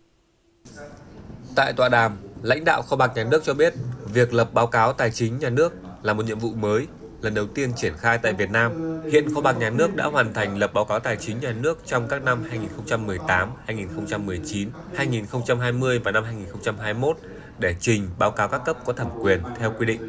Tại 1.55 1.73
tọa 1.73 1.89
đàm, 1.89 2.17
lãnh 2.41 2.65
đạo 2.65 2.81
kho 2.81 2.95
bạc 2.95 3.11
nhà 3.15 3.23
nước 3.23 3.43
cho 3.43 3.53
biết 3.53 3.73
việc 4.13 4.33
lập 4.33 4.53
báo 4.53 4.67
cáo 4.67 4.93
tài 4.93 5.11
chính 5.11 5.39
nhà 5.39 5.49
nước 5.49 5.73
là 6.03 6.13
một 6.13 6.25
nhiệm 6.25 6.39
vụ 6.39 6.49
mới 6.53 6.87
lần 7.21 7.33
đầu 7.33 7.45
tiên 7.47 7.73
triển 7.75 7.93
khai 7.97 8.17
tại 8.17 8.33
Việt 8.33 8.51
Nam. 8.51 9.01
Hiện 9.11 9.33
Kho 9.33 9.41
bạc 9.41 9.57
Nhà 9.59 9.69
nước 9.69 9.95
đã 9.95 10.05
hoàn 10.05 10.33
thành 10.33 10.57
lập 10.57 10.73
báo 10.73 10.85
cáo 10.85 10.99
tài 10.99 11.15
chính 11.15 11.39
nhà 11.39 11.51
nước 11.51 11.79
trong 11.85 12.07
các 12.07 12.23
năm 12.23 12.43
2018, 12.49 13.49
2019, 13.65 14.69
2020 14.95 15.99
và 15.99 16.11
năm 16.11 16.23
2021 16.23 17.17
để 17.59 17.75
trình 17.79 18.09
báo 18.19 18.31
cáo 18.31 18.47
các 18.47 18.61
cấp 18.65 18.77
có 18.85 18.93
thẩm 18.93 19.09
quyền 19.21 19.41
theo 19.59 19.73
quy 19.79 19.85
định. 19.85 20.01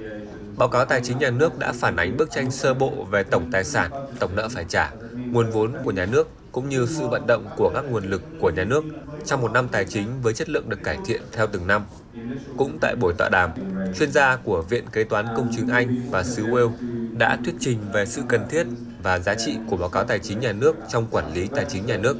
Báo 0.56 0.68
cáo 0.68 0.84
tài 0.84 1.00
chính 1.04 1.18
nhà 1.18 1.30
nước 1.30 1.58
đã 1.58 1.72
phản 1.72 1.96
ánh 1.96 2.16
bức 2.16 2.30
tranh 2.30 2.50
sơ 2.50 2.74
bộ 2.74 3.06
về 3.10 3.22
tổng 3.22 3.50
tài 3.52 3.64
sản, 3.64 3.90
tổng 4.18 4.36
nợ 4.36 4.48
phải 4.48 4.64
trả, 4.68 4.90
nguồn 5.12 5.50
vốn 5.50 5.74
của 5.84 5.90
nhà 5.90 6.06
nước 6.06 6.28
cũng 6.52 6.68
như 6.68 6.86
sự 6.86 7.08
vận 7.08 7.26
động 7.26 7.46
của 7.56 7.70
các 7.74 7.84
nguồn 7.90 8.04
lực 8.04 8.22
của 8.40 8.50
nhà 8.50 8.64
nước 8.64 8.84
trong 9.24 9.40
một 9.40 9.52
năm 9.52 9.68
tài 9.68 9.84
chính 9.84 10.22
với 10.22 10.34
chất 10.34 10.48
lượng 10.48 10.68
được 10.68 10.82
cải 10.84 10.98
thiện 11.06 11.22
theo 11.32 11.46
từng 11.46 11.66
năm. 11.66 11.82
Cũng 12.56 12.78
tại 12.80 12.96
buổi 12.96 13.14
tọa 13.18 13.28
đàm, 13.28 13.50
chuyên 13.98 14.12
gia 14.12 14.36
của 14.36 14.62
Viện 14.62 14.84
Kế 14.92 15.04
toán 15.04 15.26
Công 15.36 15.52
chứng 15.56 15.68
Anh 15.68 16.00
và 16.10 16.22
xứ 16.22 16.46
Wales 16.46 16.70
đã 17.18 17.38
thuyết 17.44 17.54
trình 17.60 17.78
về 17.92 18.06
sự 18.06 18.22
cần 18.28 18.40
thiết 18.50 18.66
và 19.02 19.18
giá 19.18 19.34
trị 19.34 19.56
của 19.70 19.76
báo 19.76 19.88
cáo 19.88 20.04
tài 20.04 20.18
chính 20.18 20.40
nhà 20.40 20.52
nước 20.52 20.76
trong 20.88 21.06
quản 21.10 21.34
lý 21.34 21.46
tài 21.46 21.64
chính 21.68 21.86
nhà 21.86 21.96
nước, 21.96 22.16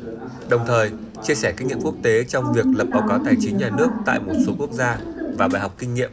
đồng 0.49 0.67
thời 0.67 0.91
chia 1.23 1.35
sẻ 1.35 1.53
kinh 1.57 1.69
nghiệm 1.69 1.81
quốc 1.83 1.95
tế 2.03 2.25
trong 2.25 2.53
việc 2.53 2.67
lập 2.75 2.87
báo 2.91 3.07
cáo 3.09 3.21
tài 3.25 3.35
chính 3.41 3.57
nhà 3.57 3.71
nước 3.79 3.89
tại 4.07 4.21
một 4.21 4.33
số 4.47 4.53
quốc 4.59 4.73
gia 4.73 4.99
và 5.39 5.49
bài 5.49 5.63
học 5.63 5.75
kinh 5.79 5.95
nghiệm, 5.95 6.11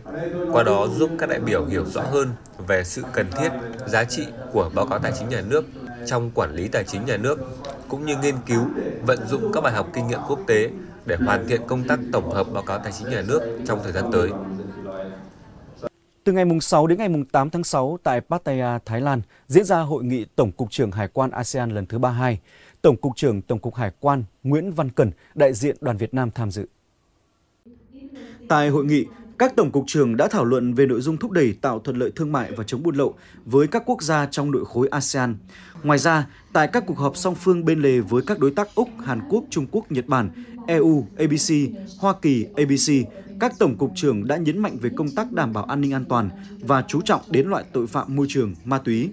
qua 0.51 0.63
đó 0.63 0.88
giúp 0.98 1.10
các 1.19 1.29
đại 1.29 1.39
biểu 1.39 1.65
hiểu 1.65 1.86
rõ 1.86 2.01
hơn 2.01 2.29
về 2.67 2.84
sự 2.84 3.03
cần 3.13 3.27
thiết, 3.31 3.50
giá 3.88 4.03
trị 4.03 4.25
của 4.51 4.72
báo 4.75 4.86
cáo 4.86 5.00
tài 5.00 5.12
chính 5.19 5.29
nhà 5.29 5.41
nước 5.41 5.65
trong 6.05 6.31
quản 6.35 6.55
lý 6.55 6.67
tài 6.67 6.83
chính 6.83 7.05
nhà 7.05 7.17
nước, 7.17 7.39
cũng 7.88 8.05
như 8.05 8.17
nghiên 8.17 8.35
cứu, 8.45 8.65
vận 9.01 9.27
dụng 9.27 9.51
các 9.53 9.62
bài 9.62 9.74
học 9.74 9.88
kinh 9.93 10.07
nghiệm 10.07 10.19
quốc 10.27 10.39
tế 10.47 10.69
để 11.05 11.15
hoàn 11.15 11.47
thiện 11.47 11.62
công 11.67 11.83
tác 11.88 12.00
tổng 12.12 12.31
hợp 12.31 12.47
báo 12.53 12.63
cáo 12.63 12.79
tài 12.79 12.91
chính 12.91 13.09
nhà 13.09 13.24
nước 13.27 13.59
trong 13.65 13.79
thời 13.83 13.91
gian 13.91 14.05
tới. 14.12 14.29
Từ 16.24 16.31
ngày 16.31 16.45
6 16.62 16.88
đến 16.88 16.97
ngày 16.97 17.09
8 17.31 17.50
tháng 17.50 17.63
6 17.63 17.97
tại 18.03 18.21
Pattaya, 18.21 18.79
Thái 18.85 19.01
Lan 19.01 19.21
diễn 19.47 19.63
ra 19.63 19.79
hội 19.79 20.03
nghị 20.03 20.25
Tổng 20.35 20.51
cục 20.51 20.71
trưởng 20.71 20.91
Hải 20.91 21.07
quan 21.07 21.31
ASEAN 21.31 21.71
lần 21.71 21.85
thứ 21.85 21.97
32. 21.97 22.39
Tổng 22.81 22.97
cục 22.97 23.15
trưởng 23.15 23.41
Tổng 23.41 23.59
cục 23.59 23.75
Hải 23.75 23.91
quan 24.00 24.24
Nguyễn 24.43 24.71
Văn 24.71 24.89
Cẩn, 24.89 25.12
đại 25.35 25.53
diện 25.53 25.75
đoàn 25.81 25.97
Việt 25.97 26.13
Nam 26.13 26.31
tham 26.31 26.51
dự. 26.51 26.65
Tại 28.50 28.69
hội 28.69 28.85
nghị, 28.85 29.05
các 29.39 29.55
tổng 29.55 29.71
cục 29.71 29.83
trưởng 29.87 30.17
đã 30.17 30.27
thảo 30.27 30.45
luận 30.45 30.73
về 30.73 30.85
nội 30.85 31.01
dung 31.01 31.17
thúc 31.17 31.31
đẩy 31.31 31.53
tạo 31.61 31.79
thuận 31.79 31.97
lợi 31.97 32.11
thương 32.15 32.31
mại 32.31 32.51
và 32.51 32.63
chống 32.63 32.83
buôn 32.83 32.95
lậu 32.95 33.15
với 33.45 33.67
các 33.67 33.83
quốc 33.85 34.03
gia 34.03 34.25
trong 34.25 34.51
nội 34.51 34.65
khối 34.65 34.87
ASEAN. 34.87 35.37
Ngoài 35.83 35.99
ra, 35.99 36.27
tại 36.53 36.67
các 36.67 36.83
cuộc 36.87 36.97
họp 36.97 37.17
song 37.17 37.35
phương 37.35 37.65
bên 37.65 37.81
lề 37.81 37.99
với 37.99 38.21
các 38.27 38.39
đối 38.39 38.51
tác 38.51 38.75
Úc, 38.75 38.89
Hàn 39.05 39.21
Quốc, 39.29 39.43
Trung 39.49 39.67
Quốc, 39.71 39.91
Nhật 39.91 40.07
Bản, 40.07 40.29
EU, 40.67 41.07
ABC, 41.17 41.53
Hoa 41.99 42.13
Kỳ, 42.21 42.45
ABC, 42.55 43.09
các 43.39 43.53
tổng 43.59 43.77
cục 43.77 43.91
trưởng 43.95 44.27
đã 44.27 44.37
nhấn 44.37 44.57
mạnh 44.57 44.77
về 44.81 44.89
công 44.95 45.09
tác 45.09 45.31
đảm 45.31 45.53
bảo 45.53 45.63
an 45.63 45.81
ninh 45.81 45.93
an 45.93 46.05
toàn 46.05 46.29
và 46.59 46.83
chú 46.87 47.01
trọng 47.01 47.21
đến 47.29 47.47
loại 47.47 47.63
tội 47.73 47.87
phạm 47.87 48.15
môi 48.15 48.25
trường, 48.29 48.55
ma 48.65 48.77
túy. 48.77 49.09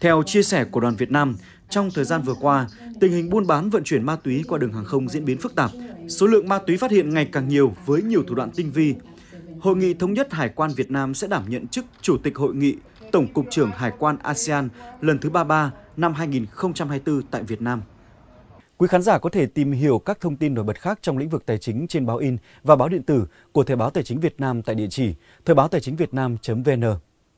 Theo 0.00 0.22
chia 0.26 0.42
sẻ 0.42 0.64
của 0.64 0.80
đoàn 0.80 0.96
Việt 0.96 1.10
Nam, 1.10 1.36
trong 1.70 1.90
thời 1.94 2.04
gian 2.04 2.22
vừa 2.22 2.34
qua, 2.40 2.68
tình 3.00 3.12
hình 3.12 3.30
buôn 3.30 3.46
bán 3.46 3.70
vận 3.70 3.84
chuyển 3.84 4.02
ma 4.02 4.16
túy 4.16 4.44
qua 4.48 4.58
đường 4.58 4.72
hàng 4.72 4.84
không 4.84 5.08
diễn 5.08 5.24
biến 5.24 5.38
phức 5.38 5.54
tạp. 5.54 5.70
Số 6.08 6.26
lượng 6.26 6.48
ma 6.48 6.58
túy 6.58 6.76
phát 6.76 6.90
hiện 6.90 7.14
ngày 7.14 7.28
càng 7.32 7.48
nhiều 7.48 7.74
với 7.86 8.02
nhiều 8.02 8.22
thủ 8.28 8.34
đoạn 8.34 8.50
tinh 8.50 8.70
vi. 8.72 8.94
Hội 9.60 9.76
nghị 9.76 9.94
thống 9.94 10.14
nhất 10.14 10.32
Hải 10.32 10.48
quan 10.48 10.70
Việt 10.76 10.90
Nam 10.90 11.14
sẽ 11.14 11.26
đảm 11.26 11.44
nhận 11.48 11.68
chức 11.68 11.84
Chủ 12.00 12.16
tịch 12.22 12.36
Hội 12.36 12.54
nghị 12.54 12.76
Tổng 13.12 13.26
cục 13.32 13.46
trưởng 13.50 13.70
Hải 13.70 13.92
quan 13.98 14.18
ASEAN 14.22 14.68
lần 15.00 15.18
thứ 15.18 15.30
33 15.30 15.72
năm 15.96 16.14
2024 16.14 17.22
tại 17.22 17.42
Việt 17.42 17.62
Nam. 17.62 17.82
Quý 18.76 18.88
khán 18.88 19.02
giả 19.02 19.18
có 19.18 19.30
thể 19.30 19.46
tìm 19.46 19.72
hiểu 19.72 19.98
các 19.98 20.20
thông 20.20 20.36
tin 20.36 20.54
nổi 20.54 20.64
bật 20.64 20.80
khác 20.80 20.98
trong 21.02 21.18
lĩnh 21.18 21.28
vực 21.28 21.46
tài 21.46 21.58
chính 21.58 21.86
trên 21.86 22.06
báo 22.06 22.16
in 22.16 22.36
và 22.62 22.76
báo 22.76 22.88
điện 22.88 23.02
tử 23.02 23.26
của 23.52 23.64
Thời 23.64 23.76
báo 23.76 23.90
Tài 23.90 24.04
chính 24.04 24.20
Việt 24.20 24.40
Nam 24.40 24.62
tại 24.62 24.74
địa 24.74 24.88
chỉ 24.90 25.14
thời 25.44 25.54
báo 25.54 25.68
tài 25.68 25.80
chính 25.80 25.96
việt 25.96 26.14
nam.vn. 26.14 26.84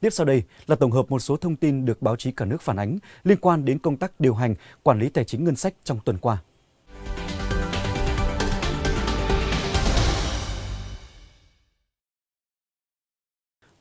Tiếp 0.00 0.10
sau 0.10 0.26
đây 0.26 0.42
là 0.66 0.76
tổng 0.76 0.90
hợp 0.90 1.10
một 1.10 1.18
số 1.18 1.36
thông 1.36 1.56
tin 1.56 1.84
được 1.84 2.02
báo 2.02 2.16
chí 2.16 2.32
cả 2.32 2.44
nước 2.44 2.62
phản 2.62 2.76
ánh 2.76 2.98
liên 3.24 3.38
quan 3.40 3.64
đến 3.64 3.78
công 3.78 3.96
tác 3.96 4.20
điều 4.20 4.34
hành, 4.34 4.54
quản 4.82 4.98
lý 4.98 5.08
tài 5.08 5.24
chính 5.24 5.44
ngân 5.44 5.56
sách 5.56 5.74
trong 5.84 5.98
tuần 6.04 6.18
qua. 6.18 6.42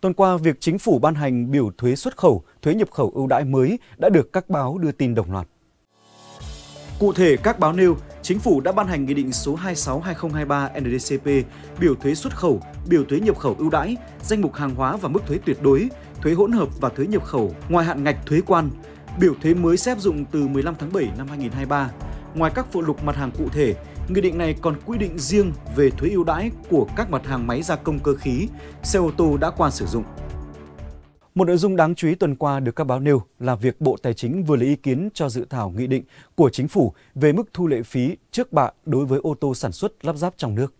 Tuần 0.01 0.13
qua, 0.13 0.37
việc 0.37 0.57
chính 0.59 0.79
phủ 0.79 0.99
ban 0.99 1.15
hành 1.15 1.51
biểu 1.51 1.71
thuế 1.77 1.95
xuất 1.95 2.17
khẩu, 2.17 2.43
thuế 2.61 2.75
nhập 2.75 2.91
khẩu 2.91 3.11
ưu 3.15 3.27
đãi 3.27 3.45
mới 3.45 3.79
đã 3.97 4.09
được 4.09 4.33
các 4.33 4.49
báo 4.49 4.77
đưa 4.77 4.91
tin 4.91 5.15
đồng 5.15 5.31
loạt. 5.31 5.47
Cụ 6.99 7.13
thể, 7.13 7.37
các 7.43 7.59
báo 7.59 7.73
nêu, 7.73 7.97
Chính 8.21 8.39
phủ 8.39 8.61
đã 8.61 8.71
ban 8.71 8.87
hành 8.87 9.05
Nghị 9.05 9.13
định 9.13 9.31
số 9.31 9.57
26-2023 9.57 10.69
NDCP 10.81 11.49
biểu 11.79 11.95
thuế 11.95 12.15
xuất 12.15 12.35
khẩu, 12.35 12.61
biểu 12.87 13.03
thuế 13.03 13.19
nhập 13.19 13.37
khẩu 13.37 13.55
ưu 13.59 13.69
đãi, 13.69 13.97
danh 14.21 14.41
mục 14.41 14.55
hàng 14.55 14.75
hóa 14.75 14.97
và 14.97 15.09
mức 15.09 15.19
thuế 15.27 15.37
tuyệt 15.45 15.57
đối, 15.61 15.89
thuế 16.21 16.33
hỗn 16.33 16.51
hợp 16.51 16.69
và 16.81 16.89
thuế 16.89 17.07
nhập 17.07 17.25
khẩu 17.25 17.55
ngoài 17.69 17.85
hạn 17.85 18.03
ngạch 18.03 18.25
thuế 18.25 18.41
quan. 18.45 18.69
Biểu 19.19 19.33
thuế 19.41 19.53
mới 19.53 19.77
sẽ 19.77 19.91
áp 19.91 19.99
dụng 19.99 20.25
từ 20.31 20.47
15 20.47 20.75
tháng 20.79 20.93
7 20.93 21.09
năm 21.17 21.27
2023. 21.27 21.91
Ngoài 22.35 22.51
các 22.55 22.65
phụ 22.71 22.81
lục 22.81 23.03
mặt 23.03 23.15
hàng 23.15 23.31
cụ 23.37 23.49
thể, 23.53 23.75
Nghị 24.09 24.21
định 24.21 24.37
này 24.37 24.55
còn 24.61 24.75
quy 24.85 24.97
định 24.97 25.19
riêng 25.19 25.51
về 25.75 25.89
thuế 25.89 26.09
ưu 26.09 26.23
đãi 26.23 26.51
của 26.69 26.87
các 26.95 27.11
mặt 27.11 27.25
hàng 27.25 27.47
máy 27.47 27.61
gia 27.61 27.75
công 27.75 27.99
cơ 27.99 28.15
khí, 28.15 28.47
xe 28.83 28.99
ô 28.99 29.11
tô 29.17 29.37
đã 29.37 29.49
qua 29.49 29.69
sử 29.69 29.85
dụng. 29.85 30.03
Một 31.35 31.47
nội 31.47 31.57
dung 31.57 31.75
đáng 31.75 31.95
chú 31.95 32.07
ý 32.07 32.15
tuần 32.15 32.35
qua 32.35 32.59
được 32.59 32.75
các 32.75 32.83
báo 32.83 32.99
nêu 32.99 33.21
là 33.39 33.55
việc 33.55 33.81
Bộ 33.81 33.97
Tài 34.01 34.13
chính 34.13 34.43
vừa 34.43 34.55
lấy 34.55 34.67
ý 34.67 34.75
kiến 34.75 35.09
cho 35.13 35.29
dự 35.29 35.45
thảo 35.49 35.69
nghị 35.69 35.87
định 35.87 36.03
của 36.35 36.49
chính 36.49 36.67
phủ 36.67 36.93
về 37.15 37.33
mức 37.33 37.43
thu 37.53 37.67
lệ 37.67 37.83
phí 37.83 38.15
trước 38.31 38.53
bạ 38.53 38.69
đối 38.85 39.05
với 39.05 39.19
ô 39.23 39.35
tô 39.41 39.55
sản 39.55 39.71
xuất 39.71 40.05
lắp 40.05 40.15
ráp 40.15 40.33
trong 40.37 40.55
nước. 40.55 40.73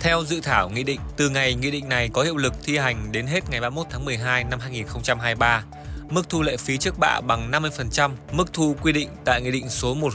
Theo 0.00 0.24
dự 0.24 0.40
thảo 0.40 0.70
nghị 0.70 0.82
định, 0.82 1.00
từ 1.16 1.30
ngày 1.30 1.54
nghị 1.54 1.70
định 1.70 1.88
này 1.88 2.10
có 2.12 2.22
hiệu 2.22 2.36
lực 2.36 2.52
thi 2.64 2.76
hành 2.76 3.12
đến 3.12 3.26
hết 3.26 3.50
ngày 3.50 3.60
31 3.60 3.86
tháng 3.90 4.04
12 4.04 4.44
năm 4.44 4.60
2023, 4.60 5.64
mức 6.10 6.28
thu 6.28 6.42
lệ 6.42 6.56
phí 6.56 6.78
trước 6.78 6.98
bạ 6.98 7.20
bằng 7.20 7.50
50% 7.50 8.10
mức 8.32 8.52
thu 8.52 8.76
quy 8.82 8.92
định 8.92 9.08
tại 9.24 9.42
Nghị 9.42 9.50
định 9.50 9.68
số 9.68 9.94
10 9.94 10.10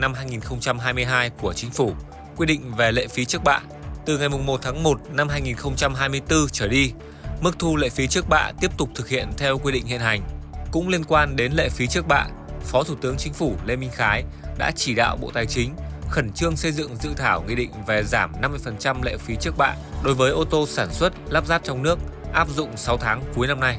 năm 0.00 0.14
2022 0.14 1.30
của 1.30 1.52
Chính 1.52 1.70
phủ, 1.70 1.92
quy 2.36 2.46
định 2.46 2.72
về 2.76 2.92
lệ 2.92 3.06
phí 3.06 3.24
trước 3.24 3.44
bạ. 3.44 3.60
Từ 4.06 4.18
ngày 4.18 4.28
1 4.28 4.62
tháng 4.62 4.82
1 4.82 5.00
năm 5.10 5.28
2024 5.28 6.38
trở 6.52 6.68
đi, 6.68 6.92
mức 7.40 7.58
thu 7.58 7.76
lệ 7.76 7.88
phí 7.88 8.06
trước 8.06 8.28
bạ 8.28 8.52
tiếp 8.60 8.70
tục 8.78 8.88
thực 8.94 9.08
hiện 9.08 9.28
theo 9.36 9.58
quy 9.58 9.72
định 9.72 9.86
hiện 9.86 10.00
hành. 10.00 10.22
Cũng 10.70 10.88
liên 10.88 11.04
quan 11.04 11.36
đến 11.36 11.52
lệ 11.52 11.68
phí 11.68 11.86
trước 11.86 12.06
bạ, 12.08 12.26
Phó 12.64 12.82
Thủ 12.82 12.94
tướng 12.94 13.16
Chính 13.16 13.32
phủ 13.32 13.56
Lê 13.66 13.76
Minh 13.76 13.90
Khái 13.92 14.24
đã 14.58 14.70
chỉ 14.76 14.94
đạo 14.94 15.16
Bộ 15.16 15.30
Tài 15.34 15.46
chính 15.46 15.74
khẩn 16.08 16.32
trương 16.32 16.56
xây 16.56 16.72
dựng 16.72 16.96
dự 16.96 17.10
thảo 17.16 17.44
nghị 17.48 17.54
định 17.54 17.70
về 17.86 18.02
giảm 18.04 18.32
50% 18.42 19.02
lệ 19.02 19.16
phí 19.16 19.36
trước 19.40 19.56
bạ 19.58 19.74
đối 20.04 20.14
với 20.14 20.30
ô 20.30 20.44
tô 20.44 20.66
sản 20.66 20.88
xuất 20.92 21.12
lắp 21.28 21.46
ráp 21.46 21.64
trong 21.64 21.82
nước 21.82 21.98
áp 22.32 22.48
dụng 22.48 22.76
6 22.76 22.96
tháng 22.96 23.22
cuối 23.34 23.46
năm 23.46 23.60
nay. 23.60 23.78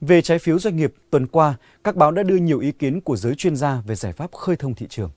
Về 0.00 0.22
trái 0.22 0.38
phiếu 0.38 0.58
doanh 0.58 0.76
nghiệp, 0.76 0.94
tuần 1.10 1.26
qua, 1.26 1.54
các 1.84 1.96
báo 1.96 2.10
đã 2.10 2.22
đưa 2.22 2.36
nhiều 2.36 2.58
ý 2.58 2.72
kiến 2.72 3.00
của 3.00 3.16
giới 3.16 3.34
chuyên 3.34 3.56
gia 3.56 3.80
về 3.86 3.94
giải 3.94 4.12
pháp 4.12 4.32
khơi 4.32 4.56
thông 4.56 4.74
thị 4.74 4.86
trường. 4.90 5.10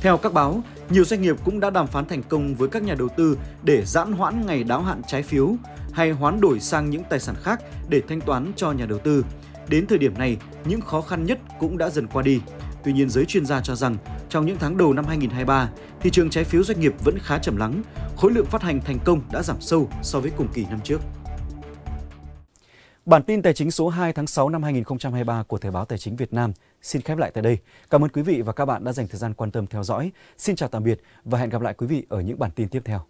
Theo 0.00 0.16
các 0.16 0.32
báo, 0.32 0.62
nhiều 0.90 1.04
doanh 1.04 1.22
nghiệp 1.22 1.36
cũng 1.44 1.60
đã 1.60 1.70
đàm 1.70 1.86
phán 1.86 2.04
thành 2.04 2.22
công 2.22 2.54
với 2.54 2.68
các 2.68 2.82
nhà 2.82 2.94
đầu 2.94 3.08
tư 3.16 3.38
để 3.62 3.84
giãn 3.86 4.12
hoãn 4.12 4.46
ngày 4.46 4.64
đáo 4.64 4.82
hạn 4.82 5.02
trái 5.06 5.22
phiếu 5.22 5.54
hay 5.92 6.10
hoán 6.10 6.40
đổi 6.40 6.60
sang 6.60 6.90
những 6.90 7.02
tài 7.10 7.20
sản 7.20 7.34
khác 7.42 7.62
để 7.88 8.02
thanh 8.08 8.20
toán 8.20 8.52
cho 8.56 8.72
nhà 8.72 8.86
đầu 8.86 8.98
tư. 8.98 9.24
Đến 9.68 9.86
thời 9.86 9.98
điểm 9.98 10.18
này, 10.18 10.36
những 10.64 10.80
khó 10.80 11.00
khăn 11.00 11.26
nhất 11.26 11.38
cũng 11.60 11.78
đã 11.78 11.90
dần 11.90 12.06
qua 12.06 12.22
đi. 12.22 12.40
Tuy 12.84 12.92
nhiên, 12.92 13.10
giới 13.10 13.24
chuyên 13.24 13.46
gia 13.46 13.60
cho 13.60 13.74
rằng 13.74 13.96
trong 14.28 14.46
những 14.46 14.56
tháng 14.60 14.76
đầu 14.76 14.92
năm 14.92 15.04
2023, 15.04 15.70
thị 16.00 16.10
trường 16.10 16.30
trái 16.30 16.44
phiếu 16.44 16.62
doanh 16.64 16.80
nghiệp 16.80 16.94
vẫn 17.04 17.18
khá 17.18 17.38
trầm 17.38 17.56
lắng, 17.56 17.82
khối 18.16 18.32
lượng 18.32 18.46
phát 18.46 18.62
hành 18.62 18.80
thành 18.80 18.98
công 19.04 19.20
đã 19.32 19.42
giảm 19.42 19.60
sâu 19.60 19.88
so 20.02 20.20
với 20.20 20.30
cùng 20.36 20.48
kỳ 20.54 20.64
năm 20.70 20.80
trước. 20.84 21.00
Bản 23.04 23.22
tin 23.22 23.42
tài 23.42 23.54
chính 23.54 23.70
số 23.70 23.88
2 23.88 24.12
tháng 24.12 24.26
6 24.26 24.48
năm 24.48 24.62
2023 24.62 25.42
của 25.42 25.58
Thời 25.58 25.70
báo 25.70 25.84
Tài 25.84 25.98
chính 25.98 26.16
Việt 26.16 26.32
Nam 26.32 26.52
xin 26.82 27.02
khép 27.02 27.18
lại 27.18 27.30
tại 27.34 27.42
đây. 27.42 27.58
Cảm 27.90 28.04
ơn 28.04 28.10
quý 28.10 28.22
vị 28.22 28.42
và 28.42 28.52
các 28.52 28.64
bạn 28.64 28.84
đã 28.84 28.92
dành 28.92 29.08
thời 29.08 29.18
gian 29.18 29.34
quan 29.34 29.50
tâm 29.50 29.66
theo 29.66 29.82
dõi. 29.82 30.12
Xin 30.38 30.56
chào 30.56 30.68
tạm 30.68 30.84
biệt 30.84 31.00
và 31.24 31.38
hẹn 31.38 31.50
gặp 31.50 31.62
lại 31.62 31.74
quý 31.74 31.86
vị 31.86 32.06
ở 32.08 32.20
những 32.20 32.38
bản 32.38 32.50
tin 32.50 32.68
tiếp 32.68 32.82
theo. 32.84 33.00